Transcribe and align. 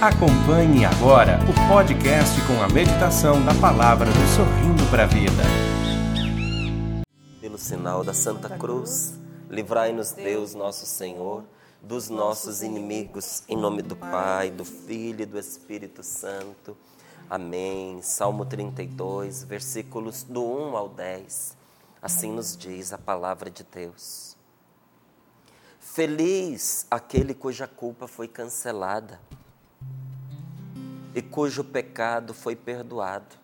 Acompanhe 0.00 0.84
agora 0.84 1.40
o 1.42 1.68
podcast 1.68 2.40
com 2.46 2.62
a 2.62 2.68
meditação 2.68 3.44
da 3.44 3.52
palavra 3.52 4.06
do 4.06 4.36
Sorrindo 4.36 4.88
para 4.92 5.02
a 5.02 5.06
Vida. 5.06 5.42
Pelo 7.40 7.58
sinal 7.58 8.04
da 8.04 8.14
Santa 8.14 8.56
Cruz, 8.56 9.18
livrai-nos 9.50 10.12
Deus, 10.12 10.54
nosso 10.54 10.86
Senhor, 10.86 11.42
dos 11.82 12.08
nossos 12.08 12.62
inimigos, 12.62 13.42
em 13.48 13.56
nome 13.56 13.82
do 13.82 13.96
Pai, 13.96 14.52
do 14.52 14.64
Filho 14.64 15.22
e 15.22 15.26
do 15.26 15.36
Espírito 15.36 16.04
Santo. 16.04 16.76
Amém. 17.28 18.00
Salmo 18.00 18.44
32, 18.44 19.42
versículos 19.42 20.22
do 20.22 20.44
1 20.44 20.76
ao 20.76 20.88
10. 20.90 21.56
Assim 22.00 22.30
nos 22.30 22.56
diz 22.56 22.92
a 22.92 22.98
palavra 22.98 23.50
de 23.50 23.64
Deus. 23.64 24.36
Feliz 25.80 26.86
aquele 26.88 27.34
cuja 27.34 27.66
culpa 27.66 28.06
foi 28.06 28.28
cancelada 28.28 29.26
e 31.14 31.22
cujo 31.22 31.64
pecado 31.64 32.32
foi 32.34 32.54
perdoado. 32.54 33.36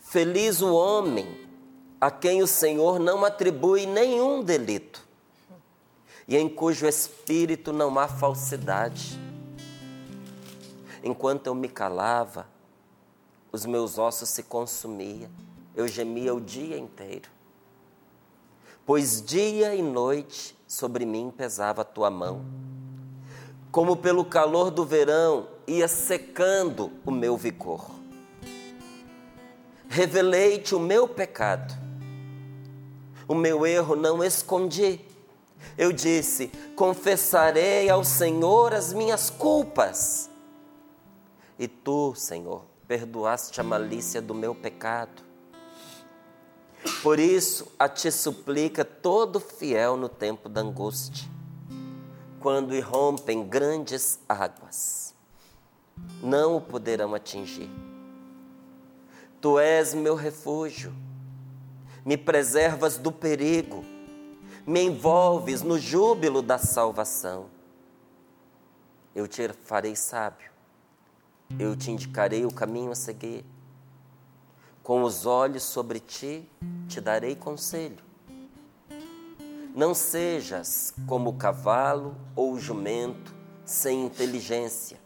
Feliz 0.00 0.62
o 0.62 0.74
homem 0.74 1.48
a 2.00 2.10
quem 2.10 2.42
o 2.42 2.46
Senhor 2.46 2.98
não 2.98 3.24
atribui 3.24 3.86
nenhum 3.86 4.42
delito 4.42 5.06
e 6.28 6.36
em 6.36 6.48
cujo 6.48 6.86
espírito 6.86 7.72
não 7.72 7.98
há 7.98 8.06
falsidade. 8.06 9.18
Enquanto 11.02 11.46
eu 11.46 11.54
me 11.54 11.68
calava, 11.68 12.46
os 13.50 13.64
meus 13.64 13.96
ossos 13.96 14.28
se 14.28 14.42
consumiam, 14.42 15.30
eu 15.74 15.88
gemia 15.88 16.34
o 16.34 16.40
dia 16.40 16.76
inteiro. 16.76 17.30
Pois 18.84 19.22
dia 19.22 19.74
e 19.74 19.82
noite 19.82 20.56
sobre 20.66 21.06
mim 21.06 21.32
pesava 21.34 21.82
a 21.82 21.84
tua 21.84 22.10
mão. 22.10 22.44
Como 23.70 23.96
pelo 23.96 24.24
calor 24.24 24.70
do 24.70 24.84
verão 24.84 25.48
ia 25.68 25.86
secando 25.86 26.90
o 27.04 27.10
meu 27.10 27.36
vigor. 27.36 27.90
Revelei-te 29.86 30.74
o 30.74 30.80
meu 30.80 31.06
pecado, 31.06 31.74
o 33.26 33.34
meu 33.34 33.66
erro 33.66 33.94
não 33.94 34.24
escondi. 34.24 35.00
Eu 35.76 35.92
disse: 35.92 36.48
confessarei 36.74 37.90
ao 37.90 38.02
Senhor 38.02 38.72
as 38.72 38.92
minhas 38.92 39.28
culpas. 39.28 40.30
E 41.58 41.68
tu, 41.68 42.14
Senhor, 42.14 42.64
perdoaste 42.86 43.60
a 43.60 43.64
malícia 43.64 44.22
do 44.22 44.34
meu 44.34 44.54
pecado. 44.54 45.22
Por 47.02 47.18
isso, 47.18 47.66
a 47.78 47.88
ti 47.88 48.10
suplica 48.10 48.84
todo 48.84 49.40
fiel 49.40 49.96
no 49.96 50.08
tempo 50.08 50.48
da 50.48 50.60
angústia, 50.60 51.28
quando 52.40 52.74
irrompem 52.74 53.46
grandes 53.46 54.20
águas 54.28 55.17
não 56.22 56.56
o 56.56 56.60
poderão 56.60 57.14
atingir. 57.14 57.70
Tu 59.40 59.58
és 59.58 59.94
meu 59.94 60.14
refúgio, 60.14 60.92
me 62.04 62.16
preservas 62.16 62.98
do 62.98 63.12
perigo, 63.12 63.84
me 64.66 64.82
envolves 64.82 65.62
no 65.62 65.78
júbilo 65.78 66.42
da 66.42 66.58
salvação. 66.58 67.46
Eu 69.14 69.28
te 69.28 69.48
farei 69.64 69.94
sábio, 69.94 70.50
eu 71.58 71.76
te 71.76 71.90
indicarei 71.90 72.44
o 72.44 72.52
caminho 72.52 72.90
a 72.90 72.96
seguir. 72.96 73.44
Com 74.82 75.02
os 75.02 75.26
olhos 75.26 75.62
sobre 75.62 76.00
ti, 76.00 76.48
te 76.88 77.00
darei 77.00 77.36
conselho. 77.36 78.08
Não 79.74 79.94
sejas 79.94 80.94
como 81.06 81.30
o 81.30 81.34
cavalo 81.34 82.16
ou 82.34 82.54
o 82.54 82.58
jumento 82.58 83.34
sem 83.64 84.04
inteligência 84.04 84.98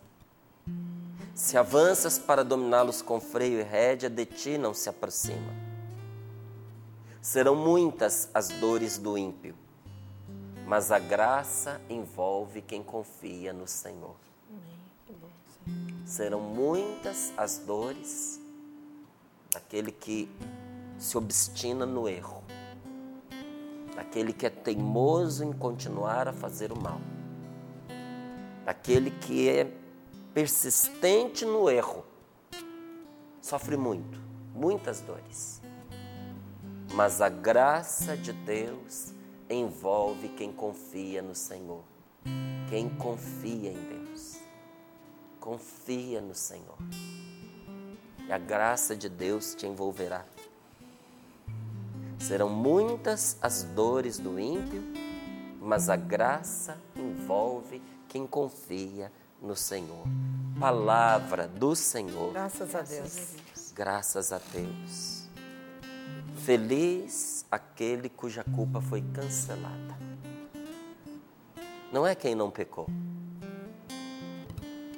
se 1.35 1.57
avanças 1.57 2.19
para 2.19 2.45
dominá-los 2.45 3.01
com 3.01 3.21
freio 3.21 3.61
e 3.61 3.63
rédea, 3.63 4.11
de 4.11 4.27
ti 4.27 4.59
não 4.59 4.75
se 4.75 4.89
aproxima. 4.89 5.53
Serão 7.21 7.55
muitas 7.55 8.29
as 8.35 8.49
dores 8.49 8.99
do 8.99 9.17
ímpio, 9.17 9.55
mas 10.67 10.93
a 10.93 10.99
graça 10.99 11.81
envolve 11.89 12.61
quem 12.61 12.83
confia 12.83 13.53
no 13.53 13.67
Senhor. 13.67 14.17
Serão 16.05 16.41
muitas 16.41 17.33
as 17.37 17.59
dores 17.59 18.41
daquele 19.53 19.93
que 19.93 20.29
se 20.99 21.17
obstina 21.17 21.87
no 21.87 22.09
erro, 22.09 22.43
daquele 23.95 24.33
que 24.33 24.47
é 24.47 24.51
teimoso 24.51 25.45
em 25.45 25.53
continuar 25.53 26.29
a 26.29 26.33
fazer 26.33 26.73
o 26.73 26.77
mal, 26.79 27.01
daquele 28.65 29.11
que 29.11 29.49
é 29.49 29.82
persistente 30.35 31.45
no 31.45 31.69
erro, 31.69 32.05
sofre 33.41 33.77
muito, 33.77 34.19
muitas 34.55 35.01
dores. 35.01 35.61
Mas 36.95 37.21
a 37.21 37.29
graça 37.29 38.17
de 38.17 38.33
Deus 38.33 39.13
envolve 39.49 40.29
quem 40.31 40.53
confia 40.53 41.23
no 41.23 41.35
Senhor. 41.35 41.83
Quem 42.69 42.89
confia 42.89 43.71
em 43.71 44.05
Deus, 44.07 44.39
confia 45.39 46.21
no 46.21 46.35
Senhor. 46.35 46.79
E 48.27 48.33
a 48.33 48.39
graça 48.39 48.97
de 48.97 49.09
Deus 49.11 49.55
te 49.55 49.67
envolverá. 49.67 50.25
Serão 52.19 52.49
muitas 52.49 53.37
as 53.43 53.65
dores 53.65 54.19
do 54.19 54.39
ímpio, 54.39 54.83
mas 55.61 55.91
a 55.91 55.97
graça 55.97 56.79
envolve 56.97 57.83
quem 58.09 58.27
confia 58.27 59.13
no 59.43 59.57
Senhor. 59.57 60.05
Palavra 60.59 61.49
do 61.49 61.75
Senhor. 61.75 62.33
Graças 62.33 62.75
a 62.75 62.83
Deus. 62.83 63.35
Graças 63.75 64.33
a 64.33 64.41
Deus. 64.53 65.27
Feliz 66.45 67.45
aquele 67.51 68.09
cuja 68.09 68.45
culpa 68.45 68.81
foi 68.81 69.03
cancelada. 69.13 69.99
Não 71.93 72.07
é 72.07 72.15
quem 72.15 72.35
não 72.35 72.51
pecou. 72.51 72.87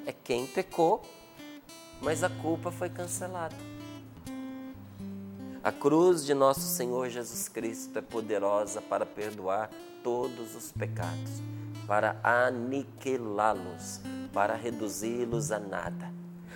É 0.05 0.13
quem 0.13 0.45
pecou, 0.45 1.01
mas 2.01 2.23
a 2.23 2.29
culpa 2.29 2.71
foi 2.71 2.89
cancelada. 2.89 3.55
A 5.63 5.71
cruz 5.71 6.23
de 6.23 6.35
nosso 6.35 6.61
Senhor 6.61 7.09
Jesus 7.09 7.49
Cristo 7.49 7.97
é 7.97 8.01
poderosa 8.01 8.81
para 8.81 9.05
perdoar 9.05 9.71
todos 10.03 10.55
os 10.55 10.71
pecados, 10.71 11.41
para 11.87 12.19
aniquilá-los 12.23 13.99
para 14.35 14.53
reduzi-los 14.53 15.49
a 15.53 15.59
nada. 15.59 16.11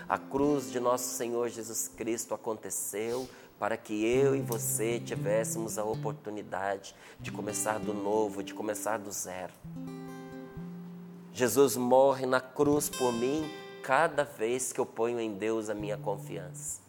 A 0.09 0.17
cruz 0.17 0.69
de 0.69 0.81
nosso 0.81 1.15
Senhor 1.15 1.47
Jesus 1.47 1.87
Cristo 1.87 2.33
aconteceu 2.33 3.25
para 3.57 3.77
que 3.77 4.05
eu 4.05 4.35
e 4.35 4.41
você 4.41 4.99
tivéssemos 4.99 5.77
a 5.77 5.85
oportunidade 5.85 6.93
de 7.21 7.31
começar 7.31 7.79
do 7.79 7.93
novo, 7.93 8.43
de 8.43 8.53
começar 8.53 8.97
do 8.97 9.09
zero. 9.09 9.53
Jesus 11.31 11.77
morre 11.77 12.25
na 12.25 12.41
cruz 12.41 12.89
por 12.89 13.13
mim 13.13 13.49
cada 13.81 14.25
vez 14.25 14.73
que 14.73 14.79
eu 14.81 14.85
ponho 14.85 15.17
em 15.17 15.35
Deus 15.35 15.69
a 15.69 15.73
minha 15.73 15.97
confiança. 15.97 16.81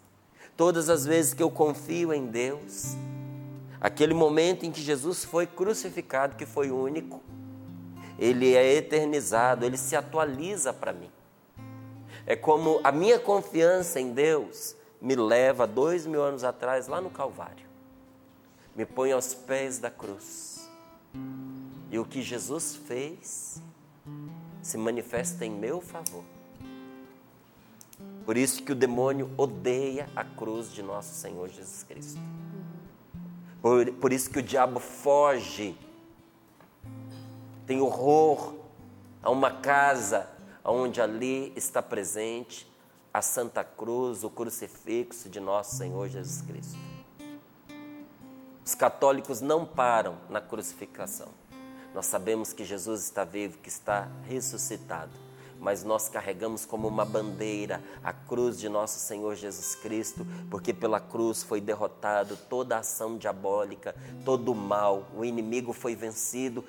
Todas 0.56 0.90
as 0.90 1.06
vezes 1.06 1.32
que 1.32 1.42
eu 1.42 1.52
confio 1.52 2.12
em 2.12 2.26
Deus, 2.26 2.96
aquele 3.80 4.12
momento 4.12 4.66
em 4.66 4.72
que 4.72 4.82
Jesus 4.82 5.24
foi 5.24 5.46
crucificado, 5.46 6.34
que 6.34 6.44
foi 6.44 6.72
único, 6.72 7.22
ele 8.20 8.54
é 8.54 8.74
eternizado, 8.74 9.64
ele 9.64 9.78
se 9.78 9.96
atualiza 9.96 10.74
para 10.74 10.92
mim. 10.92 11.10
É 12.26 12.36
como 12.36 12.78
a 12.84 12.92
minha 12.92 13.18
confiança 13.18 13.98
em 13.98 14.12
Deus 14.12 14.76
me 15.00 15.16
leva 15.16 15.66
dois 15.66 16.04
mil 16.04 16.22
anos 16.22 16.44
atrás, 16.44 16.86
lá 16.86 17.00
no 17.00 17.08
Calvário. 17.08 17.66
Me 18.76 18.84
põe 18.84 19.10
aos 19.10 19.32
pés 19.32 19.78
da 19.78 19.90
cruz. 19.90 20.68
E 21.90 21.98
o 21.98 22.04
que 22.04 22.20
Jesus 22.20 22.76
fez 22.76 23.60
se 24.60 24.76
manifesta 24.76 25.46
em 25.46 25.50
meu 25.50 25.80
favor. 25.80 26.22
Por 28.26 28.36
isso 28.36 28.62
que 28.62 28.72
o 28.72 28.76
demônio 28.76 29.30
odeia 29.36 30.08
a 30.14 30.22
cruz 30.22 30.70
de 30.70 30.82
nosso 30.82 31.14
Senhor 31.14 31.48
Jesus 31.48 31.82
Cristo. 31.84 32.20
Por, 33.62 33.90
por 33.94 34.12
isso 34.12 34.30
que 34.30 34.38
o 34.38 34.42
diabo 34.42 34.78
foge 34.78 35.76
tem 37.70 37.80
horror 37.80 38.56
a 39.22 39.30
uma 39.30 39.48
casa 39.48 40.28
onde 40.64 41.00
ali 41.00 41.52
está 41.54 41.80
presente 41.80 42.68
a 43.14 43.22
Santa 43.22 43.62
Cruz, 43.62 44.24
o 44.24 44.28
crucifixo 44.28 45.28
de 45.28 45.38
nosso 45.38 45.76
Senhor 45.76 46.08
Jesus 46.08 46.42
Cristo. 46.42 46.76
Os 48.66 48.74
católicos 48.74 49.40
não 49.40 49.64
param 49.64 50.16
na 50.28 50.40
crucificação. 50.40 51.28
Nós 51.94 52.06
sabemos 52.06 52.52
que 52.52 52.64
Jesus 52.64 53.04
está 53.04 53.22
vivo, 53.22 53.58
que 53.58 53.68
está 53.68 54.08
ressuscitado, 54.24 55.12
mas 55.60 55.84
nós 55.84 56.08
carregamos 56.08 56.66
como 56.66 56.88
uma 56.88 57.04
bandeira 57.04 57.80
a 58.02 58.12
cruz 58.12 58.58
de 58.58 58.68
nosso 58.68 58.98
Senhor 58.98 59.36
Jesus 59.36 59.76
Cristo, 59.76 60.26
porque 60.50 60.74
pela 60.74 60.98
cruz 60.98 61.44
foi 61.44 61.60
derrotado 61.60 62.36
toda 62.48 62.78
ação 62.78 63.16
diabólica, 63.16 63.94
todo 64.24 64.50
o 64.50 64.56
mal, 64.56 65.06
o 65.16 65.24
inimigo 65.24 65.72
foi 65.72 65.94
vencido 65.94 66.64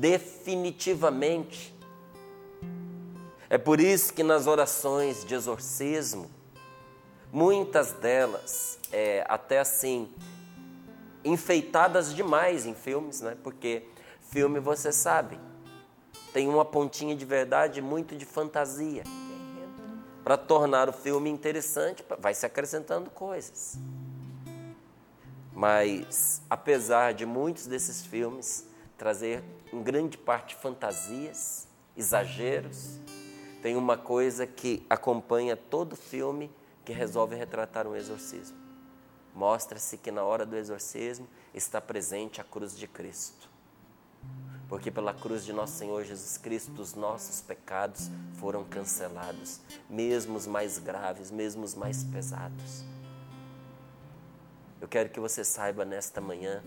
definitivamente. 0.00 1.74
É 3.48 3.56
por 3.56 3.80
isso 3.80 4.12
que 4.12 4.22
nas 4.22 4.46
orações 4.46 5.24
de 5.24 5.34
exorcismo, 5.34 6.30
muitas 7.32 7.92
delas, 7.92 8.78
é, 8.92 9.24
até 9.28 9.58
assim, 9.58 10.12
enfeitadas 11.24 12.14
demais 12.14 12.66
em 12.66 12.74
filmes, 12.74 13.20
né? 13.20 13.36
Porque 13.42 13.84
filme, 14.30 14.60
você 14.60 14.92
sabe, 14.92 15.38
tem 16.32 16.48
uma 16.48 16.64
pontinha 16.64 17.14
de 17.14 17.24
verdade 17.24 17.80
muito 17.80 18.16
de 18.16 18.24
fantasia. 18.24 19.04
Para 20.22 20.36
tornar 20.36 20.88
o 20.88 20.92
filme 20.92 21.30
interessante, 21.30 22.04
vai 22.18 22.34
se 22.34 22.44
acrescentando 22.44 23.08
coisas. 23.10 23.78
Mas, 25.54 26.42
apesar 26.50 27.14
de 27.14 27.24
muitos 27.24 27.66
desses 27.66 28.04
filmes 28.04 28.66
trazer 28.96 29.42
em 29.72 29.82
grande 29.82 30.16
parte 30.16 30.54
fantasias, 30.54 31.68
exageros, 31.96 33.00
tem 33.62 33.76
uma 33.76 33.96
coisa 33.96 34.46
que 34.46 34.84
acompanha 34.88 35.56
todo 35.56 35.96
filme 35.96 36.50
que 36.84 36.92
resolve 36.92 37.34
retratar 37.34 37.86
um 37.86 37.96
exorcismo. 37.96 38.56
Mostra-se 39.34 39.98
que 39.98 40.10
na 40.10 40.22
hora 40.22 40.46
do 40.46 40.56
exorcismo 40.56 41.28
está 41.52 41.80
presente 41.80 42.40
a 42.40 42.44
cruz 42.44 42.76
de 42.76 42.86
Cristo. 42.86 43.50
Porque 44.68 44.90
pela 44.90 45.12
cruz 45.12 45.44
de 45.44 45.52
nosso 45.52 45.74
Senhor 45.74 46.04
Jesus 46.04 46.38
Cristo, 46.38 46.80
os 46.80 46.94
nossos 46.94 47.40
pecados 47.40 48.10
foram 48.34 48.64
cancelados, 48.64 49.60
mesmo 49.88 50.36
os 50.36 50.46
mais 50.46 50.78
graves, 50.78 51.30
mesmo 51.30 51.64
os 51.64 51.74
mais 51.74 52.02
pesados. 52.02 52.84
Eu 54.80 54.88
quero 54.88 55.08
que 55.08 55.20
você 55.20 55.44
saiba 55.44 55.84
nesta 55.84 56.20
manhã 56.20 56.62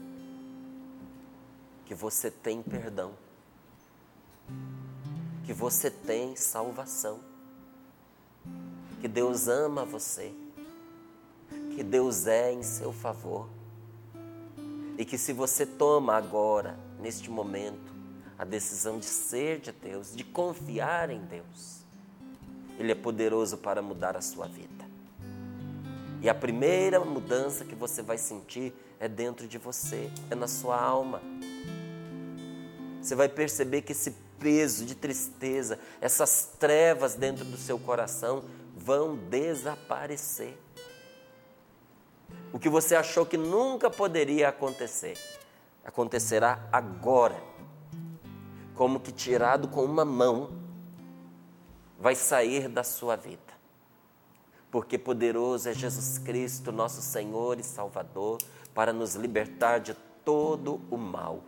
que 1.89 1.95
você 1.95 2.30
tem 2.31 2.62
perdão 2.62 3.13
que 5.50 5.53
você 5.53 5.89
tem 5.89 6.36
salvação, 6.36 7.19
que 9.01 9.07
Deus 9.07 9.47
ama 9.47 9.83
você, 9.83 10.31
que 11.75 11.81
Deus 11.81 12.27
é 12.27 12.53
em 12.53 12.62
seu 12.62 12.94
favor 12.94 13.50
e 14.95 15.03
que 15.03 15.18
se 15.18 15.33
você 15.33 15.65
toma 15.65 16.13
agora, 16.13 16.77
neste 17.00 17.31
momento, 17.31 17.92
a 18.38 18.45
decisão 18.45 19.00
de 19.00 19.06
ser 19.06 19.59
de 19.59 19.71
Deus, 19.71 20.15
de 20.15 20.24
confiar 20.24 21.09
em 21.09 21.21
Deus, 21.21 21.83
Ele 22.77 22.92
é 22.92 22.95
poderoso 22.95 23.57
para 23.57 23.81
mudar 23.81 24.15
a 24.15 24.21
sua 24.21 24.45
vida. 24.45 24.85
E 26.21 26.30
a 26.30 26.35
primeira 26.35 27.00
mudança 27.00 27.65
que 27.65 27.74
você 27.74 28.03
vai 28.03 28.19
sentir 28.19 28.71
é 29.00 29.07
dentro 29.07 29.47
de 29.47 29.57
você, 29.57 30.12
é 30.30 30.35
na 30.35 30.47
sua 30.47 30.80
alma. 30.80 31.19
Você 33.09 33.15
vai 33.15 33.27
perceber 33.27 33.81
que 33.81 33.91
esse 33.91 34.11
peso 34.38 34.85
de 34.85 34.94
tristeza, 34.94 35.79
essas 36.00 36.51
trevas 36.59 37.15
dentro 37.15 37.44
do 37.44 37.57
seu 37.57 37.79
coração 37.79 38.44
vão 38.77 39.15
desaparecer. 39.15 40.56
O 42.53 42.59
que 42.59 42.69
você 42.69 42.95
achou 42.95 43.25
que 43.25 43.35
nunca 43.35 43.89
poderia 43.89 44.50
acontecer, 44.50 45.17
acontecerá 45.83 46.69
agora. 46.71 47.41
Como 48.75 49.00
que 49.00 49.11
tirado 49.11 49.67
com 49.69 49.83
uma 49.83 50.06
mão, 50.06 50.51
vai 52.00 52.13
sair 52.13 52.69
da 52.69 52.83
sua 52.83 53.15
vida. 53.15 53.41
Porque 54.69 55.00
poderoso 55.00 55.67
é 55.67 55.73
Jesus 55.73 56.19
Cristo, 56.19 56.71
nosso 56.71 57.01
Senhor 57.01 57.59
e 57.59 57.63
Salvador, 57.63 58.38
para 58.71 58.94
nos 58.94 59.15
libertar 59.15 59.79
de 59.79 59.95
todo 60.23 60.79
o 60.91 60.95
mal 60.95 61.44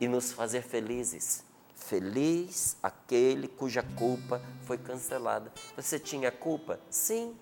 e 0.00 0.08
nos 0.08 0.32
fazer 0.32 0.62
felizes. 0.62 1.44
Feliz 1.74 2.76
aquele 2.82 3.46
cuja 3.46 3.82
culpa 3.82 4.42
foi 4.62 4.76
cancelada. 4.76 5.52
Você 5.76 5.98
tinha 5.98 6.32
culpa? 6.32 6.80
Sim. 6.90 7.36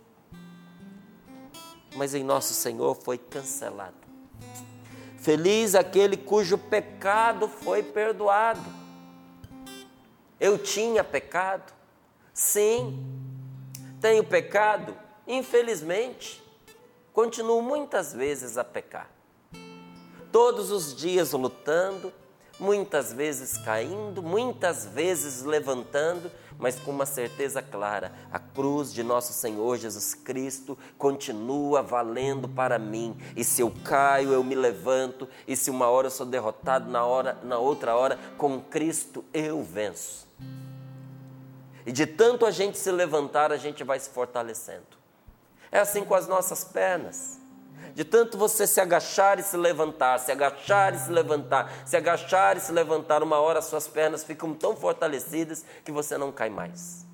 Mas 1.97 2.15
em 2.15 2.23
nosso 2.23 2.53
Senhor 2.53 2.95
foi 2.95 3.17
cancelado. 3.17 3.97
Feliz 5.17 5.75
aquele 5.75 6.17
cujo 6.17 6.59
pecado 6.59 7.49
foi 7.49 7.83
perdoado. 7.83 8.61
Eu 10.39 10.59
tinha 10.59 11.03
pecado? 11.03 11.73
Sim. 12.35 13.03
Tenho 14.01 14.23
pecado? 14.23 14.95
Infelizmente. 15.27 16.43
Continuo 17.15 17.63
muitas 17.63 18.13
vezes 18.13 18.59
a 18.59 18.65
pecar. 18.65 19.09
Todos 20.31 20.71
os 20.71 20.95
dias 20.95 21.33
lutando, 21.33 22.13
muitas 22.59 23.13
vezes 23.13 23.59
caindo, 23.59 24.23
muitas 24.23 24.87
vezes 24.87 25.43
levantando, 25.43 26.31
mas 26.59 26.79
com 26.79 26.91
uma 26.91 27.07
certeza 27.07 27.63
clara: 27.63 28.13
a 28.33 28.39
cruz 28.39 28.93
de 28.93 29.03
nosso 29.03 29.33
Senhor 29.33 29.77
Jesus 29.77 30.15
Cristo 30.15 30.79
continua 30.97 31.83
valendo 31.83 32.49
para 32.49 32.79
mim. 32.79 33.17
E 33.37 33.45
se 33.45 33.63
eu 33.63 33.73
caio, 33.85 34.33
eu 34.33 34.45
me 34.45 34.55
levanto, 34.55 35.29
e 35.47 35.57
se 35.57 35.71
uma 35.71 35.89
hora 35.89 36.07
eu 36.07 36.11
sou 36.11 36.27
derrotado, 36.27 36.91
na 36.91 37.05
hora, 37.05 37.39
na 37.43 37.59
outra 37.59 37.97
hora, 37.97 38.19
com 38.39 38.61
Cristo 38.61 39.25
eu 39.33 39.63
venço. 39.63 40.27
E 41.87 41.93
de 41.93 42.07
tanto 42.07 42.47
a 42.47 42.51
gente 42.51 42.79
se 42.79 42.91
levantar, 42.91 43.53
a 43.53 43.57
gente 43.59 43.85
vai 43.85 43.99
se 43.99 44.09
fortalecendo. 44.09 44.95
É 45.71 45.79
assim 45.79 46.05
com 46.05 46.15
as 46.15 46.27
nossas 46.27 46.65
pernas 46.65 47.44
de 47.95 48.05
tanto 48.05 48.37
você 48.37 48.67
se 48.67 48.81
agachar 48.81 49.39
e 49.39 49.43
se 49.43 49.57
levantar, 49.57 50.19
se 50.19 50.33
agachar 50.33 50.95
e 50.95 50.99
se 50.99 51.11
levantar, 51.11 51.73
se 51.87 51.97
agachar 51.97 52.57
e 52.57 52.61
se 52.61 52.73
levantar, 52.73 53.23
uma 53.23 53.39
hora 53.39 53.63
suas 53.63 53.87
pernas 53.87 54.25
ficam 54.25 54.53
tão 54.53 54.75
fortalecidas 54.75 55.65
que 55.85 55.93
você 55.93 56.19
não 56.19 56.33
cai 56.33 56.51
mais. 56.51 57.07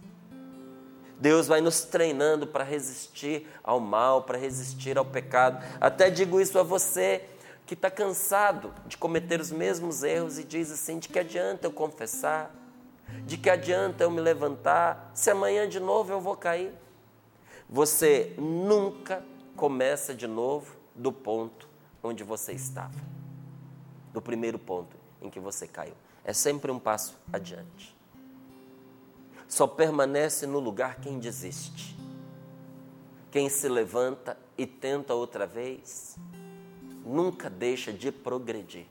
Deus 1.19 1.47
vai 1.47 1.61
nos 1.61 1.83
treinando 1.83 2.47
para 2.47 2.65
resistir 2.65 3.47
ao 3.63 3.79
mal, 3.79 4.23
para 4.23 4.39
resistir 4.39 4.97
ao 4.97 5.05
pecado. 5.05 5.63
Até 5.79 6.09
digo 6.09 6.41
isso 6.41 6.59
a 6.59 6.63
você 6.63 7.29
que 7.67 7.75
está 7.75 7.91
cansado 7.91 8.73
de 8.87 8.97
cometer 8.97 9.39
os 9.39 9.53
mesmos 9.53 10.03
erros 10.03 10.39
e 10.39 10.45
diz 10.45 10.73
assim: 10.73 10.99
de 10.99 11.11
que 11.11 11.19
adianta 11.19 11.67
eu 11.67 11.73
confessar? 11.73 12.51
De 13.27 13.37
que 13.37 13.51
adianta 13.51 14.03
eu 14.03 14.11
me 14.11 14.21
levantar? 14.21 15.11
Se 15.13 15.31
amanhã 15.31 15.69
de 15.69 15.79
novo 15.79 16.11
eu 16.11 16.23
vou 16.23 16.37
cair? 16.37 16.73
Você 17.69 18.35
nunca 18.39 19.23
começa 19.61 20.15
de 20.15 20.27
novo 20.27 20.75
do 20.95 21.13
ponto 21.13 21.69
onde 22.03 22.25
você 22.25 22.55
estava, 22.55 22.99
do 24.11 24.23
primeiro 24.23 24.59
ponto 24.59 24.97
em 25.21 25.29
que 25.29 25.39
você 25.39 25.69
caiu. 25.69 25.93
É 26.25 26.33
sempre 26.33 26.71
um 26.71 26.79
passo 26.79 27.15
adiante. 27.31 27.95
Só 29.47 29.67
permanece 29.67 30.47
no 30.47 30.59
lugar 30.59 30.99
quem 31.03 31.19
desiste. 31.19 31.95
Quem 33.31 33.51
se 33.51 33.69
levanta 33.69 34.35
e 34.57 34.67
tenta 34.67 35.13
outra 35.13 35.47
vez, 35.47 36.17
nunca 37.05 37.51
deixa 37.51 37.93
de 37.93 38.11
progredir. 38.11 38.87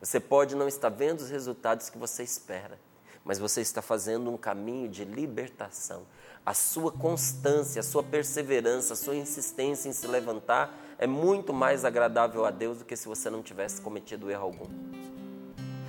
Você 0.00 0.20
pode 0.20 0.54
não 0.54 0.68
estar 0.68 0.90
vendo 0.90 1.22
os 1.22 1.28
resultados 1.28 1.90
que 1.90 1.98
você 1.98 2.22
espera, 2.22 2.78
mas 3.24 3.38
você 3.38 3.60
está 3.60 3.82
fazendo 3.82 4.30
um 4.30 4.36
caminho 4.36 4.88
de 4.88 5.04
libertação 5.04 6.06
a 6.44 6.54
sua 6.54 6.90
constância, 6.90 7.80
a 7.80 7.82
sua 7.82 8.02
perseverança, 8.02 8.94
a 8.94 8.96
sua 8.96 9.14
insistência 9.14 9.88
em 9.88 9.92
se 9.92 10.06
levantar 10.06 10.74
é 10.98 11.06
muito 11.06 11.52
mais 11.52 11.84
agradável 11.84 12.44
a 12.44 12.50
Deus 12.50 12.78
do 12.78 12.84
que 12.84 12.96
se 12.96 13.06
você 13.06 13.28
não 13.30 13.42
tivesse 13.42 13.80
cometido 13.80 14.30
erro 14.30 14.44
algum. 14.44 14.66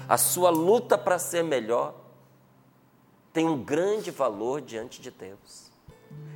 A 0.07 0.17
sua 0.17 0.49
luta 0.49 0.97
para 0.97 1.17
ser 1.17 1.43
melhor 1.43 1.95
tem 3.31 3.47
um 3.47 3.63
grande 3.63 4.11
valor 4.11 4.61
diante 4.61 5.01
de 5.01 5.09
Deus. 5.09 5.71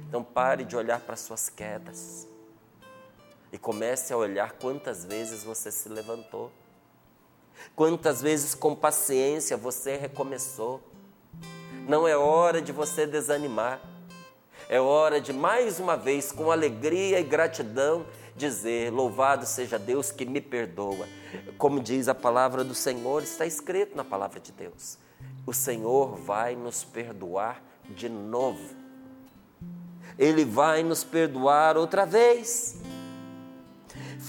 Então 0.07 0.23
pare 0.23 0.63
de 0.63 0.77
olhar 0.77 1.01
para 1.01 1.17
suas 1.17 1.49
quedas 1.49 2.27
e 3.51 3.57
comece 3.57 4.13
a 4.13 4.17
olhar 4.17 4.53
quantas 4.53 5.03
vezes 5.03 5.43
você 5.43 5.71
se 5.71 5.89
levantou. 5.89 6.51
Quantas 7.75 8.21
vezes 8.21 8.55
com 8.55 8.75
paciência 8.75 9.57
você 9.57 9.97
recomeçou. 9.97 10.81
Não 11.87 12.07
é 12.07 12.15
hora 12.15 12.61
de 12.61 12.71
você 12.71 13.05
desanimar. 13.05 13.81
É 14.67 14.79
hora 14.79 15.21
de 15.21 15.31
mais 15.31 15.79
uma 15.79 15.95
vez, 15.95 16.31
com 16.31 16.49
alegria 16.49 17.19
e 17.19 17.23
gratidão, 17.23 18.05
dizer: 18.35 18.91
Louvado 18.91 19.45
seja 19.45 19.77
Deus 19.77 20.11
que 20.11 20.25
me 20.25 20.41
perdoa. 20.41 21.07
Como 21.57 21.79
diz 21.79 22.07
a 22.07 22.15
palavra 22.15 22.63
do 22.63 22.73
Senhor, 22.73 23.21
está 23.21 23.45
escrito 23.45 23.95
na 23.95 24.03
palavra 24.03 24.39
de 24.39 24.51
Deus: 24.51 24.97
o 25.45 25.53
Senhor 25.53 26.15
vai 26.15 26.55
nos 26.55 26.83
perdoar 26.83 27.61
de 27.89 28.09
novo. 28.09 28.75
Ele 30.17 30.45
vai 30.45 30.81
nos 30.81 31.03
perdoar 31.03 31.77
outra 31.77 32.05
vez. 32.05 32.75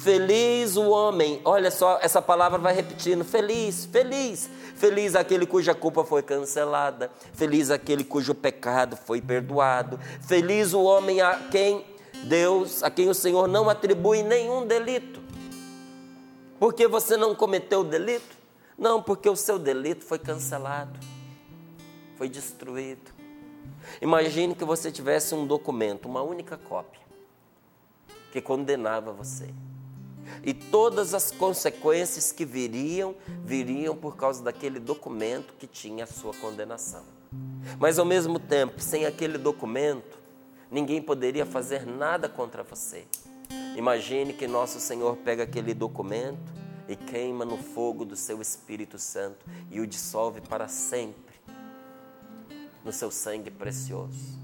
Feliz 0.03 0.77
o 0.77 0.89
homem, 0.89 1.41
olha 1.45 1.71
só, 1.71 1.99
essa 2.03 2.21
palavra 2.21 2.59
vai 2.59 2.75
repetindo: 2.75 3.25
feliz, 3.25 3.87
feliz, 3.87 4.49
Feliz 4.77 5.17
aquele 5.17 5.47
cuja 5.47 5.75
culpa 5.75 6.05
foi 6.05 6.23
cancelada. 6.23 7.11
Feliz 7.33 7.71
aquele 7.71 8.05
cujo 8.05 8.35
pecado 8.35 8.95
foi 8.95 9.23
perdoado. 9.23 9.99
Feliz 10.21 10.75
o 10.75 10.83
homem 10.83 11.23
a 11.23 11.49
quem 11.51 11.83
Deus, 12.25 12.83
a 12.83 12.91
quem 12.91 13.09
o 13.09 13.15
Senhor 13.15 13.49
não 13.49 13.71
atribui 13.71 14.23
nenhum 14.23 14.67
delito. 14.67 15.21
Porque 16.61 16.87
você 16.87 17.17
não 17.17 17.35
cometeu 17.35 17.83
delito? 17.83 18.37
Não, 18.77 19.03
porque 19.03 19.29
o 19.31 19.37
seu 19.37 19.59
delito 19.59 20.05
foi 20.05 20.19
cancelado, 20.19 21.01
foi 22.17 22.29
destruído. 22.29 23.11
Imagine 24.03 24.55
que 24.55 24.65
você 24.65 24.93
tivesse 24.93 25.35
um 25.35 25.47
documento, 25.47 26.07
uma 26.07 26.21
única 26.21 26.59
cópia, 26.59 27.01
que 28.31 28.43
condenava 28.43 29.11
você. 29.13 29.49
E 30.43 30.55
todas 30.55 31.15
as 31.15 31.31
consequências 31.31 32.33
que 32.33 32.45
viriam, 32.45 33.15
viriam 33.45 33.97
por 33.97 34.17
causa 34.17 34.43
daquele 34.43 34.79
documento 34.79 35.55
que 35.59 35.67
tinha 35.67 36.05
a 36.05 36.07
sua 36.07 36.33
condenação. 36.35 37.05
Mas 37.79 37.99
ao 37.99 38.05
mesmo 38.05 38.39
tempo, 38.39 38.81
sem 38.81 39.07
aquele 39.07 39.39
documento, 39.39 40.19
ninguém 40.71 41.03
poderia 41.03 41.45
fazer 41.45 41.87
nada 41.87 42.29
contra 42.29 42.63
você. 42.63 43.05
Imagine 43.77 44.33
que 44.33 44.47
nosso 44.47 44.81
Senhor 44.81 45.17
pega 45.19 45.43
aquele 45.43 45.75
documento 45.75 46.53
e 46.89 46.97
queima 46.97 47.45
no 47.45 47.59
fogo 47.59 48.05
do 48.05 48.17
seu 48.17 48.41
Espírito 48.41 48.99
Santo 48.99 49.45
e 49.71 49.81
o 49.81 49.87
dissolve 49.87 50.41
para 50.41 50.69
sempre 50.69 51.37
no 52.85 52.93
seu 52.93 53.11
sangue 53.11 53.51
precioso. 53.51 54.39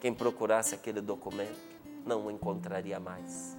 Quem 0.00 0.14
procurasse 0.14 0.74
aquele 0.74 1.00
documento 1.00 1.58
não 2.06 2.26
o 2.26 2.30
encontraria 2.30 3.00
mais. 3.00 3.55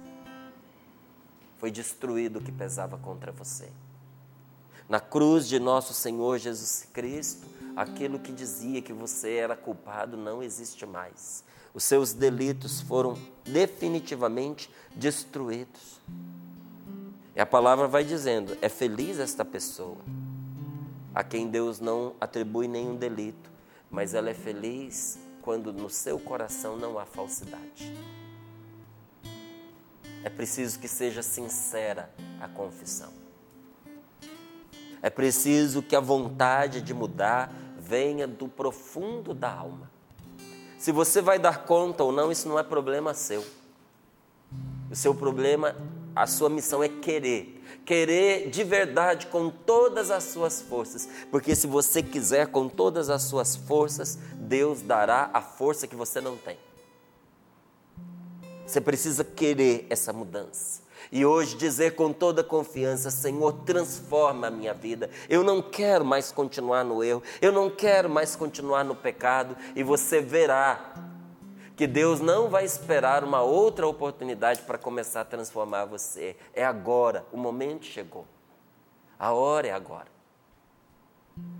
Foi 1.58 1.70
destruído 1.70 2.38
o 2.38 2.42
que 2.42 2.52
pesava 2.52 2.96
contra 2.96 3.32
você. 3.32 3.68
Na 4.88 5.00
cruz 5.00 5.46
de 5.46 5.58
nosso 5.58 5.92
Senhor 5.92 6.38
Jesus 6.38 6.88
Cristo, 6.92 7.46
aquilo 7.76 8.18
que 8.18 8.32
dizia 8.32 8.80
que 8.80 8.92
você 8.92 9.34
era 9.34 9.54
culpado 9.54 10.16
não 10.16 10.42
existe 10.42 10.86
mais. 10.86 11.44
Os 11.74 11.84
seus 11.84 12.12
delitos 12.12 12.80
foram 12.80 13.18
definitivamente 13.44 14.70
destruídos. 14.96 16.00
E 17.36 17.40
a 17.40 17.46
palavra 17.46 17.86
vai 17.86 18.02
dizendo: 18.02 18.56
é 18.62 18.68
feliz 18.68 19.18
esta 19.18 19.44
pessoa, 19.44 19.98
a 21.14 21.22
quem 21.22 21.48
Deus 21.48 21.78
não 21.78 22.14
atribui 22.20 22.66
nenhum 22.66 22.96
delito, 22.96 23.50
mas 23.90 24.14
ela 24.14 24.30
é 24.30 24.34
feliz 24.34 25.18
quando 25.42 25.72
no 25.72 25.90
seu 25.90 26.18
coração 26.18 26.76
não 26.76 26.98
há 26.98 27.04
falsidade. 27.04 27.94
É 30.28 30.30
preciso 30.30 30.78
que 30.78 30.86
seja 30.86 31.22
sincera 31.22 32.10
a 32.38 32.46
confissão. 32.46 33.08
É 35.00 35.08
preciso 35.08 35.82
que 35.82 35.96
a 35.96 36.00
vontade 36.00 36.82
de 36.82 36.92
mudar 36.92 37.50
venha 37.78 38.28
do 38.28 38.46
profundo 38.46 39.32
da 39.32 39.50
alma. 39.50 39.90
Se 40.76 40.92
você 40.92 41.22
vai 41.22 41.38
dar 41.38 41.64
conta 41.64 42.04
ou 42.04 42.12
não, 42.12 42.30
isso 42.30 42.46
não 42.46 42.58
é 42.58 42.62
problema 42.62 43.14
seu. 43.14 43.42
O 44.90 44.94
seu 44.94 45.14
problema, 45.14 45.74
a 46.14 46.26
sua 46.26 46.50
missão 46.50 46.84
é 46.84 46.90
querer 46.90 47.54
querer 47.86 48.50
de 48.50 48.62
verdade 48.64 49.28
com 49.28 49.48
todas 49.48 50.10
as 50.10 50.24
suas 50.24 50.60
forças, 50.60 51.08
porque 51.30 51.54
se 51.54 51.66
você 51.66 52.02
quiser 52.02 52.48
com 52.48 52.68
todas 52.68 53.08
as 53.08 53.22
suas 53.22 53.56
forças, 53.56 54.18
Deus 54.34 54.82
dará 54.82 55.30
a 55.32 55.40
força 55.40 55.86
que 55.86 55.96
você 55.96 56.20
não 56.20 56.36
tem. 56.36 56.58
Você 58.68 58.82
precisa 58.82 59.24
querer 59.24 59.86
essa 59.88 60.12
mudança. 60.12 60.82
E 61.10 61.24
hoje 61.24 61.56
dizer 61.56 61.94
com 61.94 62.12
toda 62.12 62.44
confiança: 62.44 63.10
Senhor, 63.10 63.50
transforma 63.64 64.48
a 64.48 64.50
minha 64.50 64.74
vida. 64.74 65.08
Eu 65.26 65.42
não 65.42 65.62
quero 65.62 66.04
mais 66.04 66.30
continuar 66.30 66.84
no 66.84 67.02
erro, 67.02 67.22
eu 67.40 67.50
não 67.50 67.70
quero 67.70 68.10
mais 68.10 68.36
continuar 68.36 68.84
no 68.84 68.94
pecado, 68.94 69.56
e 69.74 69.82
você 69.82 70.20
verá 70.20 70.92
que 71.74 71.86
Deus 71.86 72.20
não 72.20 72.50
vai 72.50 72.66
esperar 72.66 73.24
uma 73.24 73.40
outra 73.40 73.86
oportunidade 73.86 74.60
para 74.62 74.76
começar 74.76 75.22
a 75.22 75.24
transformar 75.24 75.86
você. 75.86 76.36
É 76.52 76.62
agora, 76.62 77.24
o 77.32 77.38
momento 77.38 77.86
chegou. 77.86 78.26
A 79.18 79.32
hora 79.32 79.68
é 79.68 79.72
agora. 79.72 80.08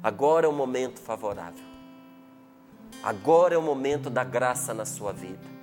Agora 0.03 0.45
é 0.45 0.49
o 0.49 0.53
momento 0.53 1.01
favorável. 1.01 1.65
Agora 3.03 3.55
é 3.55 3.59
o 3.59 3.63
momento 3.63 4.11
da 4.11 4.25
graça 4.25 4.75
na 4.75 4.85
sua 4.85 5.13
vida. 5.13 5.58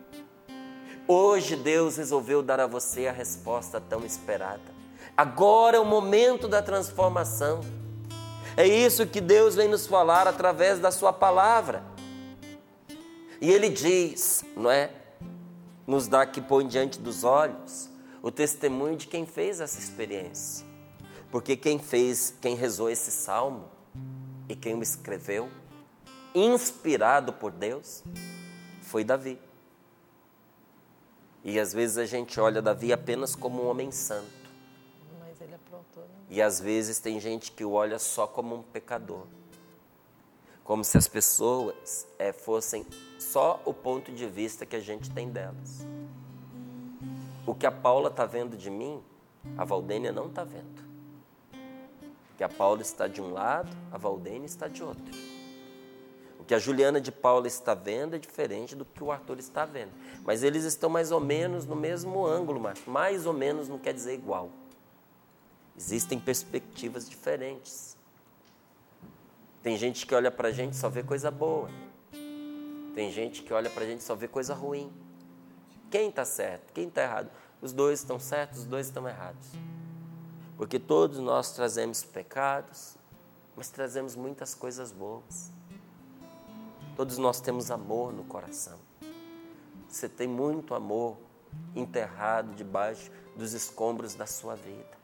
Hoje 1.08 1.56
Deus 1.56 1.98
resolveu 1.98 2.42
dar 2.42 2.60
a 2.60 2.66
você 2.66 3.06
a 3.06 3.12
resposta 3.12 3.80
tão 3.80 4.04
esperada. 4.04 4.74
Agora 5.16 5.78
é 5.78 5.80
o 5.80 5.86
momento 5.86 6.48
da 6.48 6.64
transformação. 6.64 7.62
É 8.58 8.66
isso 8.66 9.06
que 9.06 9.22
Deus 9.22 9.54
vem 9.54 9.68
nos 9.68 9.86
falar 9.86 10.28
através 10.28 10.80
da 10.80 10.90
Sua 10.90 11.14
palavra. 11.14 11.84
E 13.40 13.52
ele 13.52 13.70
diz, 13.70 14.44
não 14.58 14.72
é? 14.72 14.92
Nos 15.86 16.08
dá 16.08 16.26
que 16.26 16.42
põe 16.42 16.66
diante 16.66 17.00
dos 17.00 17.24
olhos 17.24 17.88
o 18.24 18.32
testemunho 18.32 18.98
de 18.98 19.06
quem 19.06 19.28
fez 19.28 19.60
essa 19.60 19.78
experiência. 19.78 20.66
Porque 21.30 21.56
quem 21.56 21.78
fez, 21.78 22.34
quem 22.42 22.56
rezou 22.56 22.90
esse 22.90 23.12
salmo 23.12 23.66
e 24.50 24.56
quem 24.56 24.74
o 24.74 24.82
escreveu, 24.82 25.50
inspirado 26.34 27.32
por 27.32 27.52
Deus, 27.52 28.04
foi 28.82 29.04
Davi. 29.04 29.45
E 31.46 31.60
às 31.60 31.72
vezes 31.72 32.00
a 32.00 32.06
gente 32.08 32.40
olha 32.40 32.60
Davi 32.60 32.92
apenas 32.92 33.36
como 33.36 33.64
um 33.64 33.70
homem 33.70 33.92
santo. 33.92 34.25
Mas 35.20 35.40
ele 35.40 35.54
aprontou, 35.54 36.02
né? 36.02 36.10
E 36.28 36.42
às 36.42 36.60
vezes 36.60 36.98
tem 37.00 37.20
gente 37.20 37.52
que 37.52 37.64
o 37.64 37.74
olha 37.74 38.00
só 38.00 38.25
como 38.25 38.56
um 38.56 38.64
pecador. 38.64 39.28
Como 40.64 40.84
se 40.84 40.98
as 40.98 41.08
pessoas 41.08 42.08
é, 42.18 42.34
fossem 42.34 42.84
só 43.20 43.62
o 43.64 43.72
ponto 43.72 44.12
de 44.12 44.25
vista 44.25 44.66
que 44.66 44.75
a 44.75 44.80
gente 44.80 45.12
tem 45.12 45.30
delas. 45.30 45.86
O 47.46 47.54
que 47.54 47.68
a 47.68 47.72
Paula 47.72 48.10
está 48.10 48.25
vendo 48.25 48.58
de 48.58 48.72
mim, 48.72 49.04
a 49.56 49.64
Valdênia 49.64 50.12
não 50.12 50.25
está 50.25 50.44
vendo. 50.44 50.84
Que 52.36 52.44
a 52.44 52.50
Paula 52.50 52.82
está 52.82 53.08
de 53.08 53.22
um 53.22 53.32
lado, 53.32 53.70
a 53.92 54.00
Valdênia 54.00 54.48
está 54.48 54.68
de 54.68 54.82
outro. 54.84 55.35
Que 56.48 56.54
a 56.54 56.60
Juliana 56.60 57.02
de 57.02 57.12
Paula 57.12 57.48
está 57.48 57.74
vendo 57.74 58.16
é 58.16 58.20
diferente 58.20 58.75
do 58.75 58.86
que 58.86 59.04
o 59.04 59.12
Arthur 59.12 59.40
está 59.40 59.66
vendo. 59.66 59.92
Mas 60.24 60.44
eles 60.44 60.64
estão 60.64 60.90
mais 60.90 61.12
ou 61.12 61.20
menos 61.20 61.66
no 61.66 61.75
mesmo 61.75 62.25
ângulo, 62.25 62.60
mas 62.60 62.80
mais 62.86 63.25
ou 63.25 63.34
menos 63.34 63.68
não 63.68 63.80
quer 63.80 63.94
dizer 63.94 64.14
igual. 64.14 64.50
Existem 65.78 66.20
perspectivas 66.20 67.10
diferentes. 67.10 67.98
Tem 69.62 69.75
gente 69.78 70.06
que 70.06 70.14
olha 70.14 70.30
para 70.30 70.50
a 70.50 70.52
gente 70.52 70.74
e 70.74 70.75
só 70.78 70.90
vê 70.90 71.02
coisa 71.02 71.32
boa. 71.32 71.70
Tem 72.94 73.12
gente 73.12 73.42
que 73.42 73.52
olha 73.52 73.70
para 73.70 73.84
a 73.84 73.88
gente 73.88 74.02
e 74.02 74.04
só 74.04 74.16
vê 74.16 74.28
coisa 74.28 74.54
ruim. 74.54 74.94
Quem 75.90 76.10
está 76.10 76.24
certo? 76.24 76.72
Quem 76.72 76.88
está 76.88 77.02
errado? 77.02 77.32
Os 77.62 77.74
dois 77.74 78.00
estão 78.00 78.20
certos, 78.20 78.60
os 78.60 78.66
dois 78.66 78.86
estão 78.88 79.08
errados. 79.08 79.48
Porque 80.56 80.80
todos 80.80 81.20
nós 81.20 81.54
trazemos 81.54 82.04
pecados, 82.04 82.96
mas 83.56 83.70
trazemos 83.70 84.16
muitas 84.16 84.54
coisas 84.54 84.92
boas. 84.92 85.52
Todos 86.96 87.18
nós 87.18 87.42
temos 87.42 87.72
amor 87.72 88.14
no 88.14 88.24
coração. 88.24 88.80
Você 89.88 90.08
tem 90.08 90.28
muito 90.28 90.74
amor 90.74 91.18
enterrado 91.75 92.56
debaixo 92.56 93.12
dos 93.36 93.54
escombros 93.54 94.16
da 94.16 94.25
sua 94.25 94.56
vida. 94.56 94.96